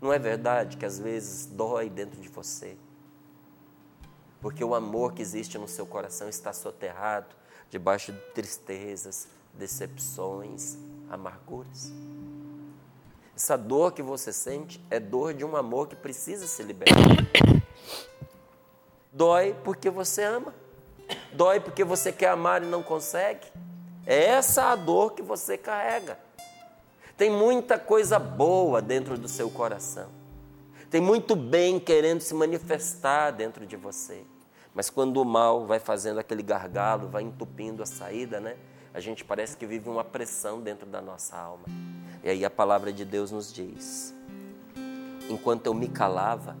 Não 0.00 0.12
é 0.12 0.18
verdade 0.18 0.76
que 0.76 0.86
às 0.86 0.98
vezes 0.98 1.46
dói 1.46 1.90
dentro 1.90 2.20
de 2.20 2.28
você? 2.28 2.76
porque 4.40 4.64
o 4.64 4.74
amor 4.74 5.12
que 5.12 5.22
existe 5.22 5.58
no 5.58 5.68
seu 5.68 5.86
coração 5.86 6.28
está 6.28 6.52
soterrado 6.52 7.36
debaixo 7.68 8.12
de 8.12 8.18
tristezas, 8.32 9.28
decepções, 9.54 10.76
amarguras. 11.08 11.92
Essa 13.36 13.56
dor 13.56 13.92
que 13.92 14.02
você 14.02 14.32
sente 14.32 14.84
é 14.90 14.98
dor 14.98 15.34
de 15.34 15.44
um 15.44 15.56
amor 15.56 15.88
que 15.88 15.96
precisa 15.96 16.46
se 16.46 16.62
libertar. 16.62 16.96
Dói 19.12 19.54
porque 19.64 19.90
você 19.90 20.24
ama. 20.24 20.54
Dói 21.32 21.60
porque 21.60 21.84
você 21.84 22.12
quer 22.12 22.30
amar 22.30 22.62
e 22.62 22.66
não 22.66 22.82
consegue. 22.82 23.46
É 24.06 24.24
essa 24.24 24.72
a 24.72 24.76
dor 24.76 25.12
que 25.12 25.22
você 25.22 25.56
carrega. 25.56 26.18
Tem 27.16 27.30
muita 27.30 27.78
coisa 27.78 28.18
boa 28.18 28.80
dentro 28.80 29.16
do 29.16 29.28
seu 29.28 29.50
coração. 29.50 30.08
Tem 30.90 31.00
muito 31.00 31.36
bem 31.36 31.78
querendo 31.78 32.20
se 32.20 32.34
manifestar 32.34 33.30
dentro 33.30 33.64
de 33.64 33.76
você. 33.76 34.24
Mas 34.74 34.90
quando 34.90 35.18
o 35.18 35.24
mal 35.24 35.66
vai 35.66 35.78
fazendo 35.78 36.18
aquele 36.18 36.42
gargalo, 36.42 37.08
vai 37.08 37.22
entupindo 37.22 37.82
a 37.82 37.86
saída, 37.86 38.40
né? 38.40 38.56
A 38.92 38.98
gente 38.98 39.24
parece 39.24 39.56
que 39.56 39.66
vive 39.66 39.88
uma 39.88 40.02
pressão 40.02 40.60
dentro 40.60 40.86
da 40.86 41.00
nossa 41.00 41.36
alma. 41.36 41.64
E 42.24 42.28
aí 42.28 42.44
a 42.44 42.50
palavra 42.50 42.92
de 42.92 43.04
Deus 43.04 43.30
nos 43.30 43.52
diz: 43.52 44.14
enquanto 45.28 45.66
eu 45.66 45.74
me 45.74 45.88
calava, 45.88 46.56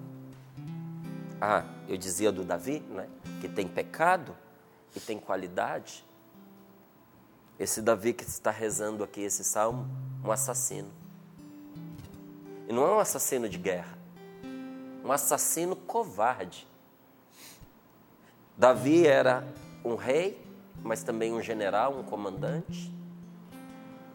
ah, 1.40 1.64
eu 1.88 1.96
dizia 1.96 2.30
do 2.30 2.44
Davi, 2.44 2.80
né? 2.90 3.08
Que 3.40 3.48
tem 3.48 3.66
pecado 3.66 4.36
e 4.94 5.00
tem 5.00 5.18
qualidade. 5.18 6.04
Esse 7.58 7.82
Davi 7.82 8.12
que 8.12 8.24
está 8.24 8.50
rezando 8.50 9.04
aqui 9.04 9.20
esse 9.20 9.44
salmo, 9.44 9.86
um 10.24 10.30
assassino. 10.30 10.90
E 12.68 12.72
não 12.72 12.86
é 12.86 12.92
um 12.92 12.98
assassino 12.98 13.48
de 13.48 13.58
guerra 13.58 14.00
um 15.04 15.12
assassino 15.12 15.74
covarde. 15.74 16.66
Davi 18.56 19.06
era 19.06 19.46
um 19.84 19.94
rei, 19.94 20.40
mas 20.82 21.02
também 21.02 21.32
um 21.32 21.42
general, 21.42 21.98
um 21.98 22.02
comandante. 22.02 22.92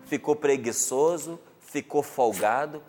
Ficou 0.06 0.36
preguiçoso, 0.36 1.40
ficou 1.60 2.04
folgado, 2.04 2.82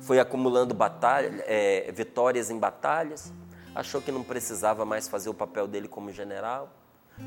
foi 0.00 0.18
acumulando 0.18 0.74
batalha, 0.74 1.44
é, 1.46 1.92
vitórias 1.92 2.50
em 2.50 2.58
batalhas, 2.58 3.32
achou 3.74 4.00
que 4.00 4.10
não 4.10 4.22
precisava 4.22 4.84
mais 4.84 5.08
fazer 5.08 5.28
o 5.28 5.34
papel 5.34 5.66
dele 5.66 5.88
como 5.88 6.10
general, 6.12 6.72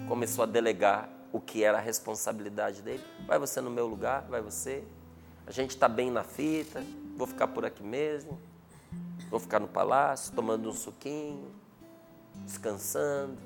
começou 0.08 0.44
a 0.44 0.48
delegar 0.48 1.10
o 1.32 1.40
que 1.40 1.64
era 1.64 1.78
a 1.78 1.82
responsabilidade 1.82 2.82
dele. 2.82 3.04
Vai 3.26 3.40
você 3.40 3.62
no 3.62 3.70
meu 3.70 3.88
lugar, 3.88 4.24
vai 4.30 4.42
você. 4.42 4.84
A 5.46 5.52
gente 5.52 5.72
está 5.72 5.88
bem 5.88 6.12
na 6.12 6.24
fita, 6.24 6.84
vou 7.16 7.28
ficar 7.28 7.48
por 7.48 7.66
aqui 7.66 7.84
mesmo, 7.84 8.40
vou 9.30 9.40
ficar 9.40 9.60
no 9.60 9.68
palácio, 9.68 10.34
tomando 10.34 10.70
um 10.70 10.74
suquinho, 10.74 11.52
descansando, 12.46 13.38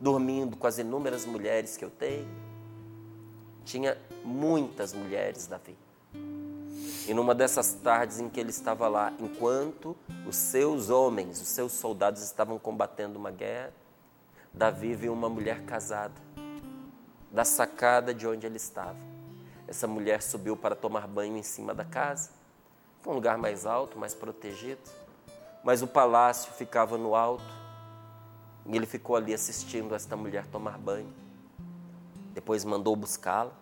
dormindo 0.00 0.56
com 0.56 0.66
as 0.66 0.78
inúmeras 0.78 1.24
mulheres 1.24 1.76
que 1.76 1.84
eu 1.84 1.90
tenho. 1.90 2.28
Tinha 3.64 3.96
muitas 4.24 4.92
mulheres, 4.92 5.46
Davi. 5.46 5.76
E 7.06 7.12
numa 7.12 7.34
dessas 7.34 7.74
tardes 7.74 8.18
em 8.18 8.30
que 8.30 8.40
ele 8.40 8.48
estava 8.48 8.88
lá, 8.88 9.12
enquanto 9.18 9.94
os 10.26 10.36
seus 10.36 10.88
homens, 10.88 11.40
os 11.40 11.48
seus 11.48 11.72
soldados 11.72 12.22
estavam 12.22 12.58
combatendo 12.58 13.18
uma 13.18 13.30
guerra, 13.30 13.74
Davi 14.52 14.94
viu 14.94 15.12
uma 15.12 15.28
mulher 15.28 15.64
casada 15.64 16.14
da 17.30 17.44
sacada 17.44 18.14
de 18.14 18.26
onde 18.26 18.46
ele 18.46 18.56
estava. 18.56 18.96
Essa 19.68 19.86
mulher 19.86 20.22
subiu 20.22 20.56
para 20.56 20.74
tomar 20.74 21.06
banho 21.06 21.36
em 21.36 21.42
cima 21.42 21.74
da 21.74 21.84
casa, 21.84 22.30
um 23.06 23.12
lugar 23.12 23.36
mais 23.36 23.66
alto, 23.66 23.98
mais 23.98 24.14
protegido, 24.14 24.80
mas 25.62 25.82
o 25.82 25.86
palácio 25.86 26.52
ficava 26.54 26.96
no 26.96 27.14
alto. 27.14 27.44
E 28.64 28.74
ele 28.74 28.86
ficou 28.86 29.14
ali 29.14 29.34
assistindo 29.34 29.94
esta 29.94 30.16
mulher 30.16 30.46
tomar 30.46 30.78
banho. 30.78 31.12
Depois 32.32 32.64
mandou 32.64 32.96
buscá-la 32.96 33.52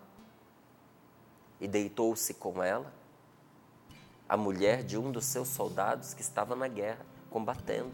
e 1.60 1.66
deitou-se 1.66 2.34
com 2.34 2.62
ela 2.62 3.01
a 4.32 4.36
mulher 4.38 4.82
de 4.82 4.96
um 4.96 5.12
dos 5.12 5.26
seus 5.26 5.46
soldados 5.48 6.14
que 6.14 6.22
estava 6.22 6.56
na 6.56 6.66
guerra, 6.66 7.04
combatendo. 7.28 7.90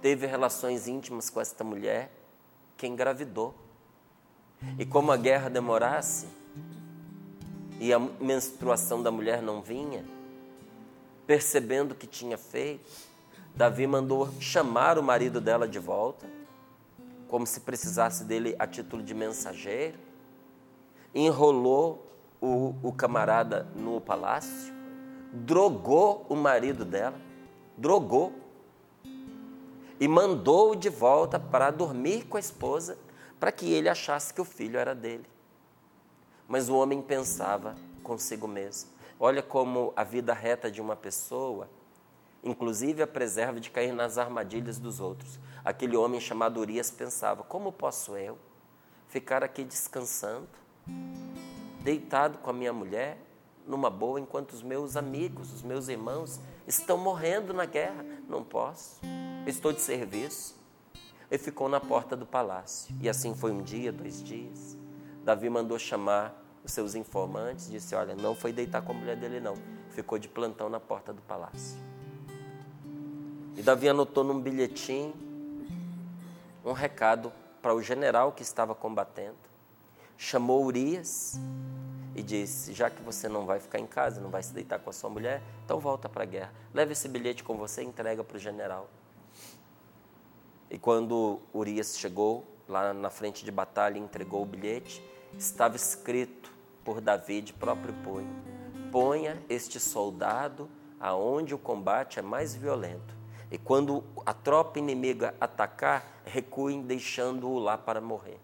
Teve 0.00 0.28
relações 0.28 0.86
íntimas 0.86 1.28
com 1.28 1.40
esta 1.40 1.64
mulher, 1.64 2.08
que 2.76 2.86
engravidou. 2.86 3.52
E 4.78 4.86
como 4.86 5.10
a 5.10 5.16
guerra 5.16 5.50
demorasse 5.50 6.28
e 7.80 7.92
a 7.92 7.98
menstruação 7.98 9.02
da 9.02 9.10
mulher 9.10 9.42
não 9.42 9.60
vinha, 9.60 10.04
percebendo 11.26 11.90
o 11.90 11.96
que 11.96 12.06
tinha 12.06 12.38
feito, 12.38 12.88
Davi 13.56 13.88
mandou 13.88 14.30
chamar 14.38 15.00
o 15.00 15.02
marido 15.02 15.40
dela 15.40 15.66
de 15.66 15.80
volta, 15.80 16.28
como 17.26 17.44
se 17.44 17.58
precisasse 17.58 18.22
dele 18.22 18.54
a 18.56 18.68
título 18.68 19.02
de 19.02 19.14
mensageiro, 19.14 19.98
enrolou 21.12 22.06
o, 22.40 22.72
o 22.84 22.92
camarada 22.92 23.66
no 23.74 24.00
palácio, 24.00 24.75
drogou 25.44 26.24
o 26.28 26.34
marido 26.34 26.84
dela, 26.84 27.20
drogou, 27.76 28.32
e 29.98 30.06
mandou-o 30.06 30.74
de 30.74 30.88
volta 30.88 31.38
para 31.38 31.70
dormir 31.70 32.26
com 32.26 32.36
a 32.36 32.40
esposa, 32.40 32.98
para 33.40 33.50
que 33.50 33.72
ele 33.72 33.88
achasse 33.88 34.32
que 34.32 34.40
o 34.40 34.44
filho 34.44 34.78
era 34.78 34.94
dele. 34.94 35.26
Mas 36.46 36.68
o 36.68 36.76
homem 36.76 37.02
pensava 37.02 37.74
consigo 38.02 38.46
mesmo: 38.46 38.90
olha 39.18 39.42
como 39.42 39.92
a 39.96 40.04
vida 40.04 40.32
reta 40.32 40.70
de 40.70 40.80
uma 40.80 40.94
pessoa, 40.94 41.68
inclusive 42.44 43.02
a 43.02 43.06
preserva 43.06 43.58
de 43.58 43.70
cair 43.70 43.92
nas 43.92 44.18
armadilhas 44.18 44.78
dos 44.78 45.00
outros. 45.00 45.38
Aquele 45.64 45.96
homem 45.96 46.20
chamado 46.20 46.60
Urias 46.60 46.90
pensava: 46.90 47.42
como 47.42 47.72
posso 47.72 48.16
eu 48.16 48.38
ficar 49.08 49.42
aqui 49.42 49.64
descansando, 49.64 50.48
deitado 51.80 52.38
com 52.38 52.50
a 52.50 52.52
minha 52.52 52.72
mulher, 52.72 53.18
numa 53.66 53.90
boa 53.90 54.20
enquanto 54.20 54.52
os 54.52 54.62
meus 54.62 54.96
amigos, 54.96 55.52
os 55.52 55.62
meus 55.62 55.88
irmãos 55.88 56.40
estão 56.66 56.96
morrendo 56.96 57.52
na 57.52 57.64
guerra. 57.64 58.04
Não 58.28 58.44
posso. 58.44 59.00
Estou 59.46 59.72
de 59.72 59.80
serviço. 59.80 60.56
Ele 61.30 61.42
ficou 61.42 61.68
na 61.68 61.80
porta 61.80 62.16
do 62.16 62.24
palácio. 62.24 62.94
E 63.00 63.08
assim 63.08 63.34
foi 63.34 63.50
um 63.50 63.62
dia, 63.62 63.92
dois 63.92 64.22
dias. 64.22 64.76
Davi 65.24 65.50
mandou 65.50 65.78
chamar 65.78 66.40
os 66.64 66.72
seus 66.72 66.94
informantes, 66.94 67.70
disse: 67.70 67.94
Olha, 67.94 68.14
não 68.14 68.34
foi 68.34 68.52
deitar 68.52 68.82
com 68.82 68.92
a 68.92 68.94
mulher 68.94 69.16
dele, 69.16 69.40
não. 69.40 69.54
Ficou 69.90 70.18
de 70.18 70.28
plantão 70.28 70.68
na 70.68 70.78
porta 70.78 71.12
do 71.12 71.22
palácio. 71.22 71.78
E 73.56 73.62
Davi 73.62 73.88
anotou 73.88 74.22
num 74.22 74.40
bilhetinho 74.40 75.14
um 76.64 76.72
recado 76.72 77.32
para 77.62 77.74
o 77.74 77.82
general 77.82 78.32
que 78.32 78.42
estava 78.42 78.74
combatendo. 78.74 79.36
Chamou 80.16 80.64
Urias 80.64 81.38
e 82.16 82.22
disse: 82.22 82.72
Já 82.72 82.88
que 82.88 83.02
você 83.02 83.28
não 83.28 83.44
vai 83.44 83.60
ficar 83.60 83.78
em 83.78 83.86
casa, 83.86 84.20
não 84.20 84.30
vai 84.30 84.42
se 84.42 84.52
deitar 84.52 84.78
com 84.78 84.88
a 84.88 84.92
sua 84.92 85.10
mulher, 85.10 85.42
então 85.64 85.78
volta 85.78 86.08
para 86.08 86.22
a 86.22 86.26
guerra. 86.26 86.52
Leve 86.72 86.92
esse 86.92 87.06
bilhete 87.08 87.44
com 87.44 87.56
você 87.56 87.82
e 87.82 87.84
entrega 87.84 88.24
para 88.24 88.36
o 88.38 88.40
general. 88.40 88.88
E 90.70 90.78
quando 90.78 91.40
Urias 91.54 91.98
chegou 91.98 92.44
lá 92.66 92.94
na 92.94 93.10
frente 93.10 93.44
de 93.44 93.52
batalha 93.52 93.98
e 93.98 94.00
entregou 94.00 94.42
o 94.42 94.46
bilhete, 94.46 95.04
estava 95.38 95.76
escrito 95.76 96.50
por 96.82 97.02
Davi 97.02 97.42
de 97.42 97.52
próprio 97.52 97.92
punho: 98.02 98.34
Ponha 98.90 99.40
este 99.48 99.78
soldado 99.78 100.70
aonde 100.98 101.54
o 101.54 101.58
combate 101.58 102.18
é 102.18 102.22
mais 102.22 102.54
violento. 102.54 103.14
E 103.50 103.58
quando 103.58 104.02
a 104.24 104.32
tropa 104.32 104.78
inimiga 104.78 105.34
atacar, 105.38 106.22
recuem, 106.24 106.82
deixando-o 106.82 107.58
lá 107.58 107.78
para 107.78 108.00
morrer. 108.00 108.40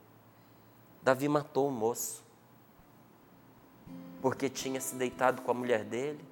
Davi 1.02 1.26
matou 1.26 1.66
o 1.66 1.72
moço 1.72 2.22
porque 4.22 4.48
tinha 4.48 4.80
se 4.80 4.94
deitado 4.94 5.42
com 5.42 5.50
a 5.50 5.54
mulher 5.54 5.84
dele 5.84 6.24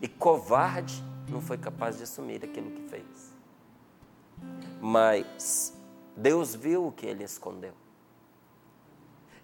e 0.00 0.06
covarde 0.06 1.02
não 1.28 1.40
foi 1.40 1.58
capaz 1.58 1.96
de 1.96 2.04
assumir 2.04 2.44
aquilo 2.44 2.70
que 2.70 2.82
fez. 2.88 3.34
Mas 4.80 5.74
Deus 6.16 6.54
viu 6.54 6.86
o 6.86 6.92
que 6.92 7.04
ele 7.04 7.24
escondeu. 7.24 7.72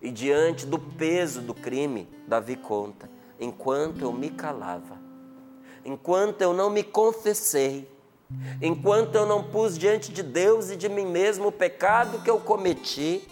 E 0.01 0.11
diante 0.11 0.65
do 0.65 0.79
peso 0.79 1.41
do 1.41 1.53
crime, 1.53 2.09
Davi 2.27 2.57
conta: 2.57 3.11
enquanto 3.39 4.03
eu 4.03 4.13
me 4.13 4.31
calava, 4.31 4.97
enquanto 5.85 6.41
eu 6.43 6.55
não 6.55 6.71
me 6.71 6.85
confessei, 6.85 7.91
enquanto 8.63 9.17
eu 9.17 9.27
não 9.27 9.43
pus 9.43 9.77
diante 9.77 10.13
de 10.13 10.23
Deus 10.23 10.71
e 10.71 10.77
de 10.77 10.89
mim 10.89 11.07
mesmo 11.07 11.49
o 11.49 11.53
pecado 11.53 12.23
que 12.23 12.31
eu 12.31 12.39
cometi, 12.39 13.27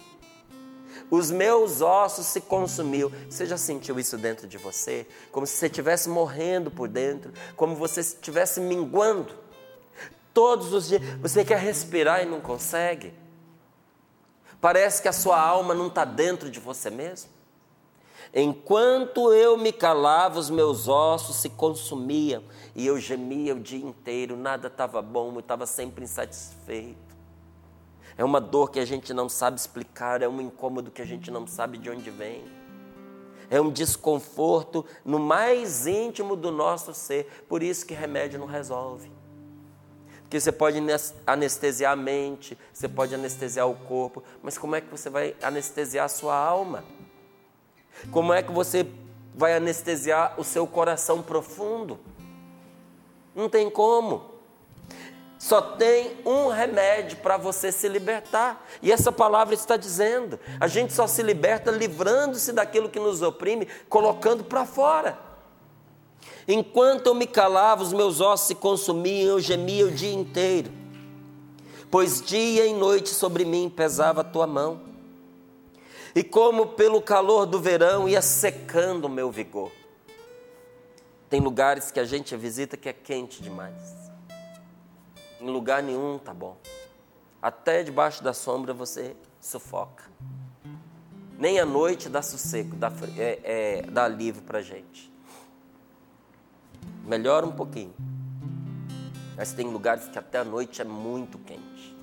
os 1.09 1.31
meus 1.31 1.81
ossos 1.81 2.27
se 2.27 2.41
consumiu. 2.41 3.11
Você 3.29 3.45
já 3.45 3.57
sentiu 3.57 3.99
isso 3.99 4.17
dentro 4.17 4.47
de 4.47 4.57
você? 4.57 5.07
Como 5.31 5.45
se 5.45 5.53
você 5.53 5.65
estivesse 5.65 6.09
morrendo 6.09 6.69
por 6.69 6.87
dentro, 6.87 7.33
como 7.55 7.75
você 7.75 8.01
estivesse 8.01 8.59
minguando. 8.59 9.33
Todos 10.33 10.73
os 10.73 10.87
dias 10.87 11.01
você 11.19 11.43
quer 11.43 11.59
respirar 11.59 12.21
e 12.21 12.25
não 12.25 12.39
consegue. 12.39 13.13
Parece 14.61 15.01
que 15.01 15.07
a 15.07 15.13
sua 15.13 15.39
alma 15.39 15.73
não 15.73 15.87
está 15.87 16.05
dentro 16.05 16.49
de 16.49 16.59
você 16.59 16.89
mesmo. 16.89 17.31
Enquanto 18.31 19.33
eu 19.33 19.57
me 19.57 19.71
calava, 19.73 20.37
os 20.37 20.51
meus 20.51 20.87
ossos 20.87 21.37
se 21.37 21.49
consumiam 21.49 22.43
e 22.75 22.85
eu 22.85 22.99
gemia 22.99 23.55
o 23.55 23.59
dia 23.59 23.83
inteiro, 23.83 24.37
nada 24.37 24.67
estava 24.67 25.01
bom, 25.01 25.33
eu 25.33 25.39
estava 25.39 25.65
sempre 25.65 26.03
insatisfeito 26.03 27.08
é 28.19 28.23
uma 28.25 28.41
dor 28.41 28.69
que 28.69 28.81
a 28.81 28.85
gente 28.85 29.13
não 29.13 29.29
sabe 29.29 29.57
explicar, 29.57 30.21
é 30.21 30.27
um 30.27 30.41
incômodo 30.41 30.91
que 30.91 31.01
a 31.01 31.05
gente 31.05 31.31
não 31.31 31.47
sabe 31.47 31.77
de 31.77 31.89
onde 31.89 32.11
vem. 32.11 32.43
É 33.49 33.61
um 33.61 33.71
desconforto 33.71 34.85
no 35.05 35.17
mais 35.17 35.87
íntimo 35.87 36.35
do 36.35 36.51
nosso 36.51 36.93
ser. 36.93 37.45
Por 37.47 37.63
isso 37.63 37.85
que 37.85 37.93
remédio 37.93 38.37
não 38.37 38.45
resolve. 38.45 39.09
Porque 40.23 40.37
você 40.37 40.51
pode 40.51 40.79
anestesiar 41.25 41.93
a 41.93 41.95
mente, 41.95 42.57
você 42.73 42.89
pode 42.89 43.15
anestesiar 43.15 43.69
o 43.69 43.75
corpo, 43.75 44.21
mas 44.43 44.57
como 44.57 44.75
é 44.75 44.81
que 44.81 44.91
você 44.91 45.09
vai 45.09 45.33
anestesiar 45.41 46.03
a 46.03 46.09
sua 46.09 46.35
alma? 46.35 46.83
Como 48.11 48.33
é 48.33 48.43
que 48.43 48.51
você 48.51 48.85
vai 49.33 49.55
anestesiar 49.55 50.37
o 50.37 50.43
seu 50.43 50.67
coração 50.67 51.21
profundo? 51.21 51.97
Não 53.33 53.47
tem 53.47 53.69
como. 53.69 54.38
Só 55.39 55.61
tem 55.61 56.17
um 56.25 56.49
remédio 56.49 57.17
para 57.19 57.37
você 57.37 57.71
se 57.71 57.87
libertar. 57.87 58.67
E 58.81 58.91
essa 58.91 59.09
palavra 59.09 59.55
está 59.55 59.77
dizendo: 59.77 60.37
a 60.59 60.67
gente 60.67 60.91
só 60.91 61.07
se 61.07 61.23
liberta 61.23 61.71
livrando-se 61.71 62.51
daquilo 62.51 62.89
que 62.89 62.99
nos 62.99 63.21
oprime, 63.21 63.65
colocando 63.87 64.43
para 64.43 64.65
fora. 64.65 65.17
Enquanto 66.45 67.07
eu 67.07 67.15
me 67.15 67.25
calava, 67.25 67.81
os 67.81 67.93
meus 67.93 68.19
ossos 68.19 68.47
se 68.47 68.55
consumiam, 68.55 69.29
eu 69.29 69.39
gemia 69.39 69.85
o 69.85 69.91
dia 69.91 70.13
inteiro. 70.13 70.69
Pois 71.89 72.21
dia 72.21 72.65
e 72.65 72.73
noite 72.73 73.09
sobre 73.09 73.45
mim 73.45 73.71
pesava 73.73 74.21
a 74.21 74.25
tua 74.25 74.45
mão. 74.45 74.81
E 76.13 76.21
como 76.21 76.67
pelo 76.67 77.01
calor 77.01 77.45
do 77.45 77.61
verão 77.61 78.09
ia 78.09 78.21
secando 78.21 79.05
o 79.05 79.09
meu 79.09 79.31
vigor. 79.31 79.71
Tem 81.29 81.39
lugares 81.39 81.91
que 81.91 81.99
a 81.99 82.05
gente 82.05 82.35
visita 82.35 82.75
que 82.75 82.89
é 82.89 82.93
quente 82.93 83.41
demais 83.41 84.08
em 85.39 85.49
lugar 85.49 85.81
nenhum 85.81 86.17
tá 86.17 86.33
bom. 86.33 86.57
Até 87.41 87.83
debaixo 87.83 88.23
da 88.23 88.33
sombra 88.33 88.73
você 88.73 89.15
sufoca. 89.39 90.03
Nem 91.37 91.59
a 91.59 91.65
noite 91.65 92.09
dá 92.09 92.21
sossego, 92.21 92.75
dá, 92.75 92.91
é, 93.17 93.39
é, 93.43 93.81
dá 93.83 94.03
alívio 94.03 94.41
para 94.41 94.61
gente. 94.61 95.09
Melhora 97.05 97.45
um 97.45 97.51
pouquinho. 97.51 97.93
Mas 99.37 99.53
tem 99.53 99.65
lugares 99.67 100.09
que 100.09 100.19
até 100.19 100.39
a 100.39 100.43
noite 100.43 100.81
é 100.81 100.85
muito 100.85 101.37
quente. 101.39 101.97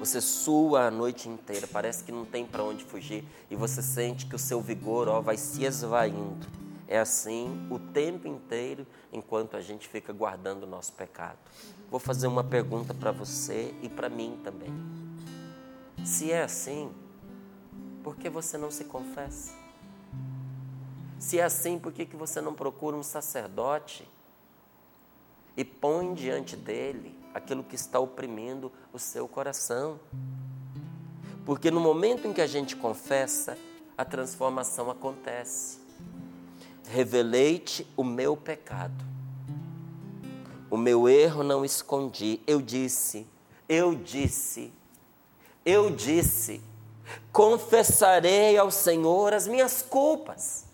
Você 0.00 0.20
sua 0.20 0.86
a 0.86 0.90
noite 0.90 1.28
inteira, 1.28 1.66
parece 1.66 2.02
que 2.02 2.10
não 2.10 2.24
tem 2.24 2.44
para 2.44 2.62
onde 2.62 2.84
fugir 2.84 3.24
e 3.50 3.56
você 3.56 3.80
sente 3.82 4.26
que 4.26 4.34
o 4.34 4.38
seu 4.38 4.60
vigor 4.60 5.08
ó, 5.08 5.20
vai 5.20 5.36
se 5.36 5.64
esvaindo. 5.64 6.57
É 6.88 6.98
assim 6.98 7.68
o 7.70 7.78
tempo 7.78 8.26
inteiro 8.26 8.86
enquanto 9.12 9.56
a 9.56 9.60
gente 9.60 9.86
fica 9.86 10.12
guardando 10.12 10.62
o 10.62 10.66
nosso 10.66 10.92
pecado. 10.94 11.38
Vou 11.90 12.00
fazer 12.00 12.26
uma 12.26 12.42
pergunta 12.42 12.94
para 12.94 13.12
você 13.12 13.74
e 13.82 13.88
para 13.88 14.08
mim 14.08 14.40
também. 14.42 14.72
Se 16.04 16.32
é 16.32 16.42
assim, 16.42 16.90
por 18.02 18.16
que 18.16 18.30
você 18.30 18.56
não 18.56 18.70
se 18.70 18.84
confessa? 18.84 19.52
Se 21.18 21.38
é 21.38 21.44
assim, 21.44 21.78
por 21.78 21.92
que, 21.92 22.06
que 22.06 22.16
você 22.16 22.40
não 22.40 22.54
procura 22.54 22.96
um 22.96 23.02
sacerdote 23.02 24.08
e 25.56 25.64
põe 25.64 26.14
diante 26.14 26.56
dele 26.56 27.18
aquilo 27.34 27.64
que 27.64 27.74
está 27.74 27.98
oprimindo 27.98 28.72
o 28.92 28.98
seu 28.98 29.26
coração. 29.26 29.98
Porque 31.44 31.70
no 31.70 31.80
momento 31.80 32.28
em 32.28 32.32
que 32.32 32.40
a 32.40 32.46
gente 32.46 32.76
confessa, 32.76 33.58
a 33.96 34.04
transformação 34.04 34.90
acontece. 34.90 35.87
Revelei-te 36.90 37.86
o 37.96 38.02
meu 38.02 38.36
pecado. 38.36 39.04
O 40.70 40.76
meu 40.76 41.08
erro 41.08 41.42
não 41.42 41.64
escondi. 41.64 42.40
Eu 42.46 42.60
disse, 42.60 43.26
eu 43.68 43.94
disse, 43.94 44.72
eu 45.64 45.90
disse, 45.90 46.62
confessarei 47.32 48.56
ao 48.56 48.70
Senhor 48.70 49.32
as 49.32 49.46
minhas 49.46 49.82
culpas 49.82 50.68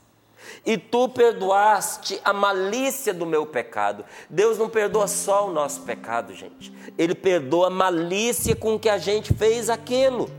e 0.64 0.79
tu 0.79 1.09
perdoaste 1.09 2.20
a 2.24 2.33
malícia 2.33 3.12
do 3.12 3.27
meu 3.27 3.46
pecado. 3.46 4.05
Deus 4.29 4.59
não 4.59 4.68
perdoa 4.68 5.07
só 5.07 5.48
o 5.48 5.53
nosso 5.53 5.83
pecado, 5.83 6.35
gente. 6.35 6.72
Ele 6.96 7.14
perdoa 7.14 7.66
a 7.66 7.70
malícia 7.70 8.57
com 8.57 8.79
que 8.79 8.88
a 8.88 8.98
gente 8.98 9.35
fez 9.35 9.68
aquilo. 9.68 10.31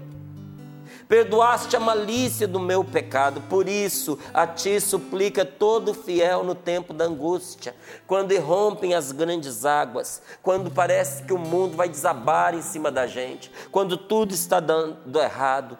Perdoaste 1.07 1.75
a 1.75 1.79
malícia 1.79 2.47
do 2.47 2.59
meu 2.59 2.83
pecado, 2.83 3.41
por 3.49 3.67
isso 3.67 4.17
a 4.33 4.47
ti 4.47 4.79
suplica 4.79 5.45
todo 5.45 5.93
fiel 5.93 6.43
no 6.43 6.55
tempo 6.55 6.93
da 6.93 7.05
angústia, 7.05 7.75
quando 8.07 8.31
irrompem 8.31 8.93
as 8.93 9.11
grandes 9.11 9.65
águas, 9.65 10.21
quando 10.41 10.71
parece 10.71 11.23
que 11.23 11.33
o 11.33 11.37
mundo 11.37 11.77
vai 11.77 11.87
desabar 11.87 12.55
em 12.55 12.61
cima 12.61 12.91
da 12.91 13.05
gente, 13.05 13.51
quando 13.71 13.97
tudo 13.97 14.33
está 14.33 14.59
dando 14.59 15.19
errado. 15.19 15.77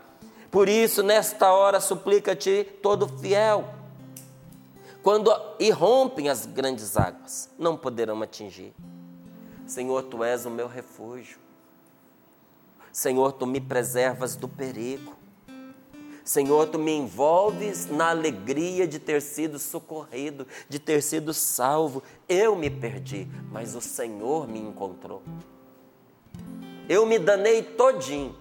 Por 0.52 0.70
isso, 0.70 1.02
nesta 1.02 1.52
hora, 1.52 1.80
suplica-te 1.80 2.64
todo 2.82 3.08
fiel 3.08 3.66
quando 5.06 5.32
irrompem 5.60 6.30
as 6.30 6.48
grandes 6.48 6.98
águas, 6.98 7.48
não 7.60 7.78
poderão 7.78 8.20
atingir. 8.24 8.74
Senhor, 9.68 10.02
tu 10.02 10.24
és 10.24 10.48
o 10.48 10.50
meu 10.50 10.68
refúgio. 10.68 11.45
Senhor, 12.96 13.34
tu 13.34 13.46
me 13.46 13.60
preservas 13.60 14.38
do 14.38 14.48
perigo. 14.48 15.18
Senhor, 16.24 16.66
tu 16.70 16.80
me 16.80 16.94
envolves 16.94 17.88
na 17.88 18.12
alegria 18.12 18.88
de 18.88 19.00
ter 19.00 19.22
sido 19.22 19.60
socorrido, 19.60 20.48
de 20.70 20.80
ter 20.80 21.04
sido 21.04 21.34
salvo. 21.34 22.02
Eu 22.30 22.56
me 22.56 22.70
perdi, 22.70 23.28
mas 23.52 23.76
o 23.76 23.82
Senhor 23.82 24.48
me 24.48 24.60
encontrou. 24.60 25.22
Eu 26.88 27.06
me 27.06 27.20
danei 27.20 27.62
todinho, 27.62 28.34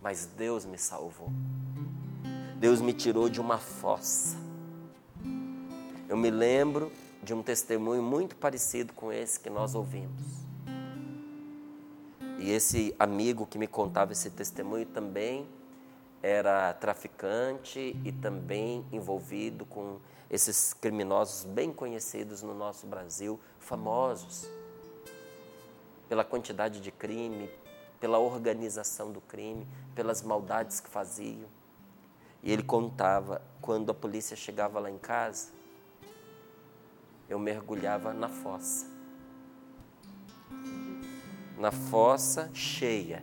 mas 0.00 0.24
Deus 0.34 0.64
me 0.64 0.78
salvou. 0.78 1.28
Deus 2.58 2.80
me 2.80 2.94
tirou 2.94 3.28
de 3.28 3.42
uma 3.42 3.58
fossa. 3.58 4.38
Eu 6.08 6.16
me 6.16 6.30
lembro 6.30 6.90
de 7.22 7.34
um 7.34 7.42
testemunho 7.42 8.02
muito 8.02 8.34
parecido 8.36 8.94
com 8.94 9.12
esse 9.12 9.38
que 9.38 9.50
nós 9.50 9.74
ouvimos. 9.74 10.45
E 12.38 12.50
esse 12.50 12.94
amigo 12.98 13.46
que 13.46 13.58
me 13.58 13.66
contava 13.66 14.12
esse 14.12 14.30
testemunho 14.30 14.86
também 14.86 15.48
era 16.22 16.72
traficante 16.74 17.96
e 18.04 18.12
também 18.12 18.84
envolvido 18.92 19.64
com 19.64 19.98
esses 20.30 20.74
criminosos 20.74 21.44
bem 21.44 21.72
conhecidos 21.72 22.42
no 22.42 22.54
nosso 22.54 22.86
Brasil, 22.86 23.40
famosos 23.58 24.48
pela 26.08 26.24
quantidade 26.24 26.80
de 26.80 26.90
crime, 26.90 27.50
pela 28.00 28.18
organização 28.18 29.10
do 29.10 29.20
crime, 29.20 29.66
pelas 29.94 30.22
maldades 30.22 30.80
que 30.80 30.88
faziam. 30.88 31.48
E 32.42 32.52
ele 32.52 32.62
contava 32.62 33.42
quando 33.60 33.90
a 33.90 33.94
polícia 33.94 34.36
chegava 34.36 34.78
lá 34.78 34.90
em 34.90 34.98
casa, 34.98 35.52
eu 37.28 37.38
mergulhava 37.38 38.12
na 38.12 38.28
fossa. 38.28 38.95
Na 41.56 41.70
fossa 41.70 42.50
cheia. 42.52 43.22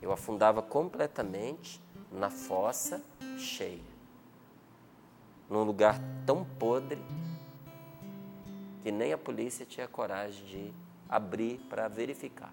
Eu 0.00 0.10
afundava 0.10 0.62
completamente 0.62 1.80
na 2.10 2.30
fossa 2.30 3.02
cheia. 3.38 3.92
Num 5.48 5.62
lugar 5.62 6.00
tão 6.26 6.44
podre 6.44 7.02
que 8.82 8.90
nem 8.90 9.12
a 9.12 9.18
polícia 9.18 9.64
tinha 9.64 9.86
coragem 9.86 10.44
de 10.46 10.74
abrir 11.08 11.58
para 11.68 11.86
verificar. 11.86 12.52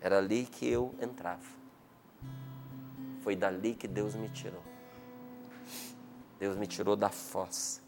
Era 0.00 0.18
ali 0.18 0.44
que 0.44 0.68
eu 0.68 0.94
entrava. 1.00 1.48
Foi 3.22 3.34
dali 3.34 3.74
que 3.74 3.88
Deus 3.88 4.14
me 4.14 4.28
tirou. 4.28 4.62
Deus 6.38 6.56
me 6.56 6.66
tirou 6.66 6.94
da 6.94 7.08
fossa. 7.08 7.80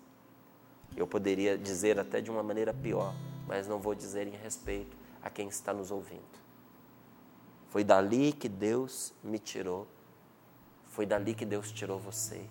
Eu 0.97 1.07
poderia 1.07 1.59
dizer 1.59 1.99
até 1.99 2.23
de 2.23 2.31
uma 2.31 2.43
maneira 2.43 2.73
pior, 2.73 3.15
mas 3.47 3.69
não 3.69 3.79
vou 3.79 3.95
dizer 3.95 4.27
em 4.27 4.37
respeito 4.37 4.97
a 5.23 5.31
quem 5.31 5.49
está 5.49 5.73
nos 5.73 5.91
ouvindo. 5.91 6.23
Foi 7.69 7.85
dali 7.85 8.33
que 8.33 8.49
Deus 8.49 9.13
me 9.23 9.39
tirou. 9.39 9.87
Foi 10.87 11.05
dali 11.05 11.35
que 11.35 11.45
Deus 11.45 11.71
tirou 11.71 11.99
você. 11.99 12.45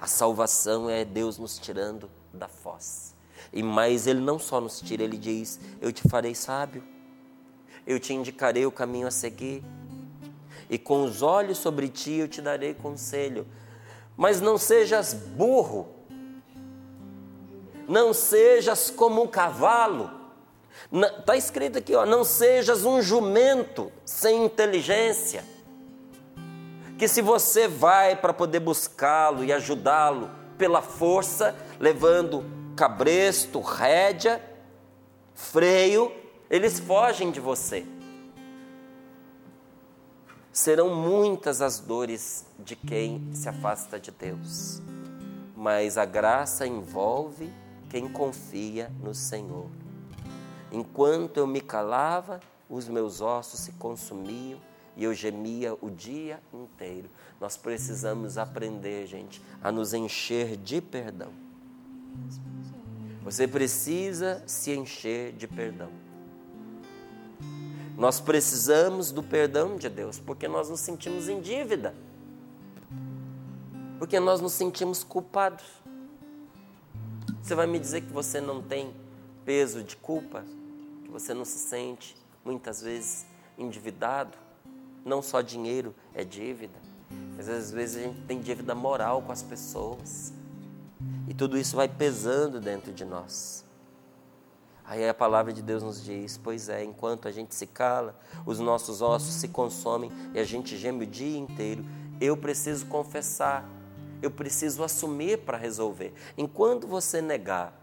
A 0.00 0.06
salvação 0.06 0.90
é 0.90 1.04
Deus 1.04 1.38
nos 1.38 1.58
tirando 1.58 2.10
da 2.32 2.48
foz. 2.48 3.14
E 3.52 3.62
mais 3.62 4.06
ele 4.06 4.20
não 4.20 4.38
só 4.38 4.60
nos 4.60 4.80
tira, 4.80 5.02
ele 5.04 5.16
diz: 5.16 5.60
"Eu 5.80 5.92
te 5.92 6.02
farei 6.08 6.34
sábio. 6.34 6.82
Eu 7.86 8.00
te 8.00 8.12
indicarei 8.12 8.66
o 8.66 8.72
caminho 8.72 9.06
a 9.06 9.10
seguir. 9.10 9.62
E 10.68 10.78
com 10.78 11.04
os 11.04 11.22
olhos 11.22 11.58
sobre 11.58 11.88
ti 11.88 12.12
eu 12.12 12.28
te 12.28 12.40
darei 12.40 12.74
conselho. 12.74 13.46
Mas 14.16 14.40
não 14.40 14.58
sejas 14.58 15.14
burro 15.14 16.01
não 17.88 18.12
sejas 18.12 18.90
como 18.90 19.22
um 19.22 19.26
cavalo. 19.26 20.10
Está 21.18 21.36
escrito 21.36 21.78
aqui, 21.78 21.94
ó, 21.94 22.04
não 22.04 22.24
sejas 22.24 22.84
um 22.84 23.00
jumento 23.00 23.90
sem 24.04 24.44
inteligência. 24.44 25.44
Que 26.98 27.08
se 27.08 27.22
você 27.22 27.66
vai 27.66 28.16
para 28.16 28.32
poder 28.32 28.60
buscá-lo 28.60 29.44
e 29.44 29.52
ajudá-lo 29.52 30.30
pela 30.58 30.82
força, 30.82 31.56
levando 31.80 32.44
cabresto, 32.76 33.60
rédea, 33.60 34.42
freio, 35.34 36.12
eles 36.48 36.78
fogem 36.78 37.30
de 37.30 37.40
você. 37.40 37.86
Serão 40.52 40.94
muitas 40.94 41.62
as 41.62 41.78
dores 41.78 42.44
de 42.58 42.76
quem 42.76 43.30
se 43.32 43.48
afasta 43.48 43.98
de 43.98 44.10
Deus, 44.10 44.82
mas 45.56 45.96
a 45.96 46.04
graça 46.04 46.66
envolve 46.66 47.50
quem 47.92 48.08
confia 48.08 48.90
no 49.02 49.14
Senhor. 49.14 49.68
Enquanto 50.72 51.36
eu 51.36 51.46
me 51.46 51.60
calava, 51.60 52.40
os 52.66 52.88
meus 52.88 53.20
ossos 53.20 53.60
se 53.60 53.72
consumiam 53.72 54.58
e 54.96 55.04
eu 55.04 55.12
gemia 55.12 55.76
o 55.78 55.90
dia 55.90 56.42
inteiro. 56.54 57.10
Nós 57.38 57.58
precisamos 57.58 58.38
aprender, 58.38 59.06
gente, 59.06 59.42
a 59.62 59.70
nos 59.70 59.92
encher 59.92 60.56
de 60.56 60.80
perdão. 60.80 61.32
Você 63.22 63.46
precisa 63.46 64.42
se 64.46 64.70
encher 64.70 65.34
de 65.34 65.46
perdão. 65.46 65.90
Nós 67.94 68.22
precisamos 68.22 69.12
do 69.12 69.22
perdão 69.22 69.76
de 69.76 69.90
Deus, 69.90 70.18
porque 70.18 70.48
nós 70.48 70.70
nos 70.70 70.80
sentimos 70.80 71.28
em 71.28 71.42
dívida. 71.42 71.94
Porque 73.98 74.18
nós 74.18 74.40
nos 74.40 74.52
sentimos 74.52 75.04
culpados. 75.04 75.81
Você 77.42 77.56
vai 77.56 77.66
me 77.66 77.80
dizer 77.80 78.02
que 78.02 78.12
você 78.12 78.40
não 78.40 78.62
tem 78.62 78.94
peso 79.44 79.82
de 79.82 79.96
culpa? 79.96 80.44
Que 81.02 81.10
você 81.10 81.34
não 81.34 81.44
se 81.44 81.58
sente, 81.58 82.16
muitas 82.44 82.80
vezes, 82.80 83.26
endividado? 83.58 84.38
Não 85.04 85.20
só 85.20 85.40
dinheiro 85.40 85.92
é 86.14 86.22
dívida, 86.22 86.78
mas 87.36 87.48
às 87.48 87.72
vezes 87.72 87.96
a 87.96 88.06
gente 88.06 88.20
tem 88.26 88.40
dívida 88.40 88.76
moral 88.76 89.22
com 89.22 89.32
as 89.32 89.42
pessoas. 89.42 90.32
E 91.26 91.34
tudo 91.34 91.58
isso 91.58 91.74
vai 91.74 91.88
pesando 91.88 92.60
dentro 92.60 92.92
de 92.92 93.04
nós. 93.04 93.64
Aí 94.84 95.08
a 95.08 95.12
palavra 95.12 95.52
de 95.52 95.62
Deus 95.62 95.82
nos 95.82 96.04
diz: 96.04 96.38
Pois 96.38 96.68
é, 96.68 96.84
enquanto 96.84 97.26
a 97.26 97.32
gente 97.32 97.56
se 97.56 97.66
cala, 97.66 98.16
os 98.46 98.60
nossos 98.60 99.02
ossos 99.02 99.34
se 99.34 99.48
consomem 99.48 100.12
e 100.32 100.38
a 100.38 100.44
gente 100.44 100.76
geme 100.76 101.04
o 101.04 101.08
dia 101.08 101.38
inteiro. 101.38 101.84
Eu 102.20 102.36
preciso 102.36 102.86
confessar 102.86 103.68
eu 104.22 104.30
preciso 104.30 104.84
assumir 104.84 105.38
para 105.38 105.58
resolver. 105.58 106.14
Enquanto 106.38 106.86
você 106.86 107.20
negar 107.20 107.78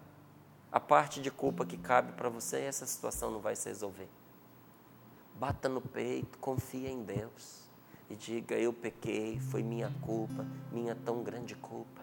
a 0.71 0.79
parte 0.79 1.21
de 1.21 1.29
culpa 1.29 1.65
que 1.65 1.77
cabe 1.77 2.13
para 2.13 2.29
você 2.29 2.57
essa 2.59 2.85
situação 2.85 3.29
não 3.29 3.39
vai 3.39 3.55
se 3.55 3.67
resolver. 3.67 4.07
Bata 5.35 5.67
no 5.69 5.81
peito, 5.81 6.37
confia 6.39 6.89
em 6.89 7.03
Deus 7.03 7.69
e 8.09 8.15
diga: 8.15 8.55
Eu 8.55 8.73
pequei, 8.73 9.39
foi 9.39 9.63
minha 9.63 9.93
culpa, 10.01 10.45
minha 10.71 10.95
tão 10.95 11.23
grande 11.23 11.55
culpa. 11.55 12.01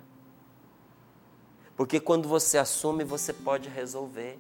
Porque 1.77 2.01
quando 2.01 2.29
você 2.29 2.57
assume, 2.57 3.05
você 3.05 3.33
pode 3.33 3.69
resolver. 3.69 4.39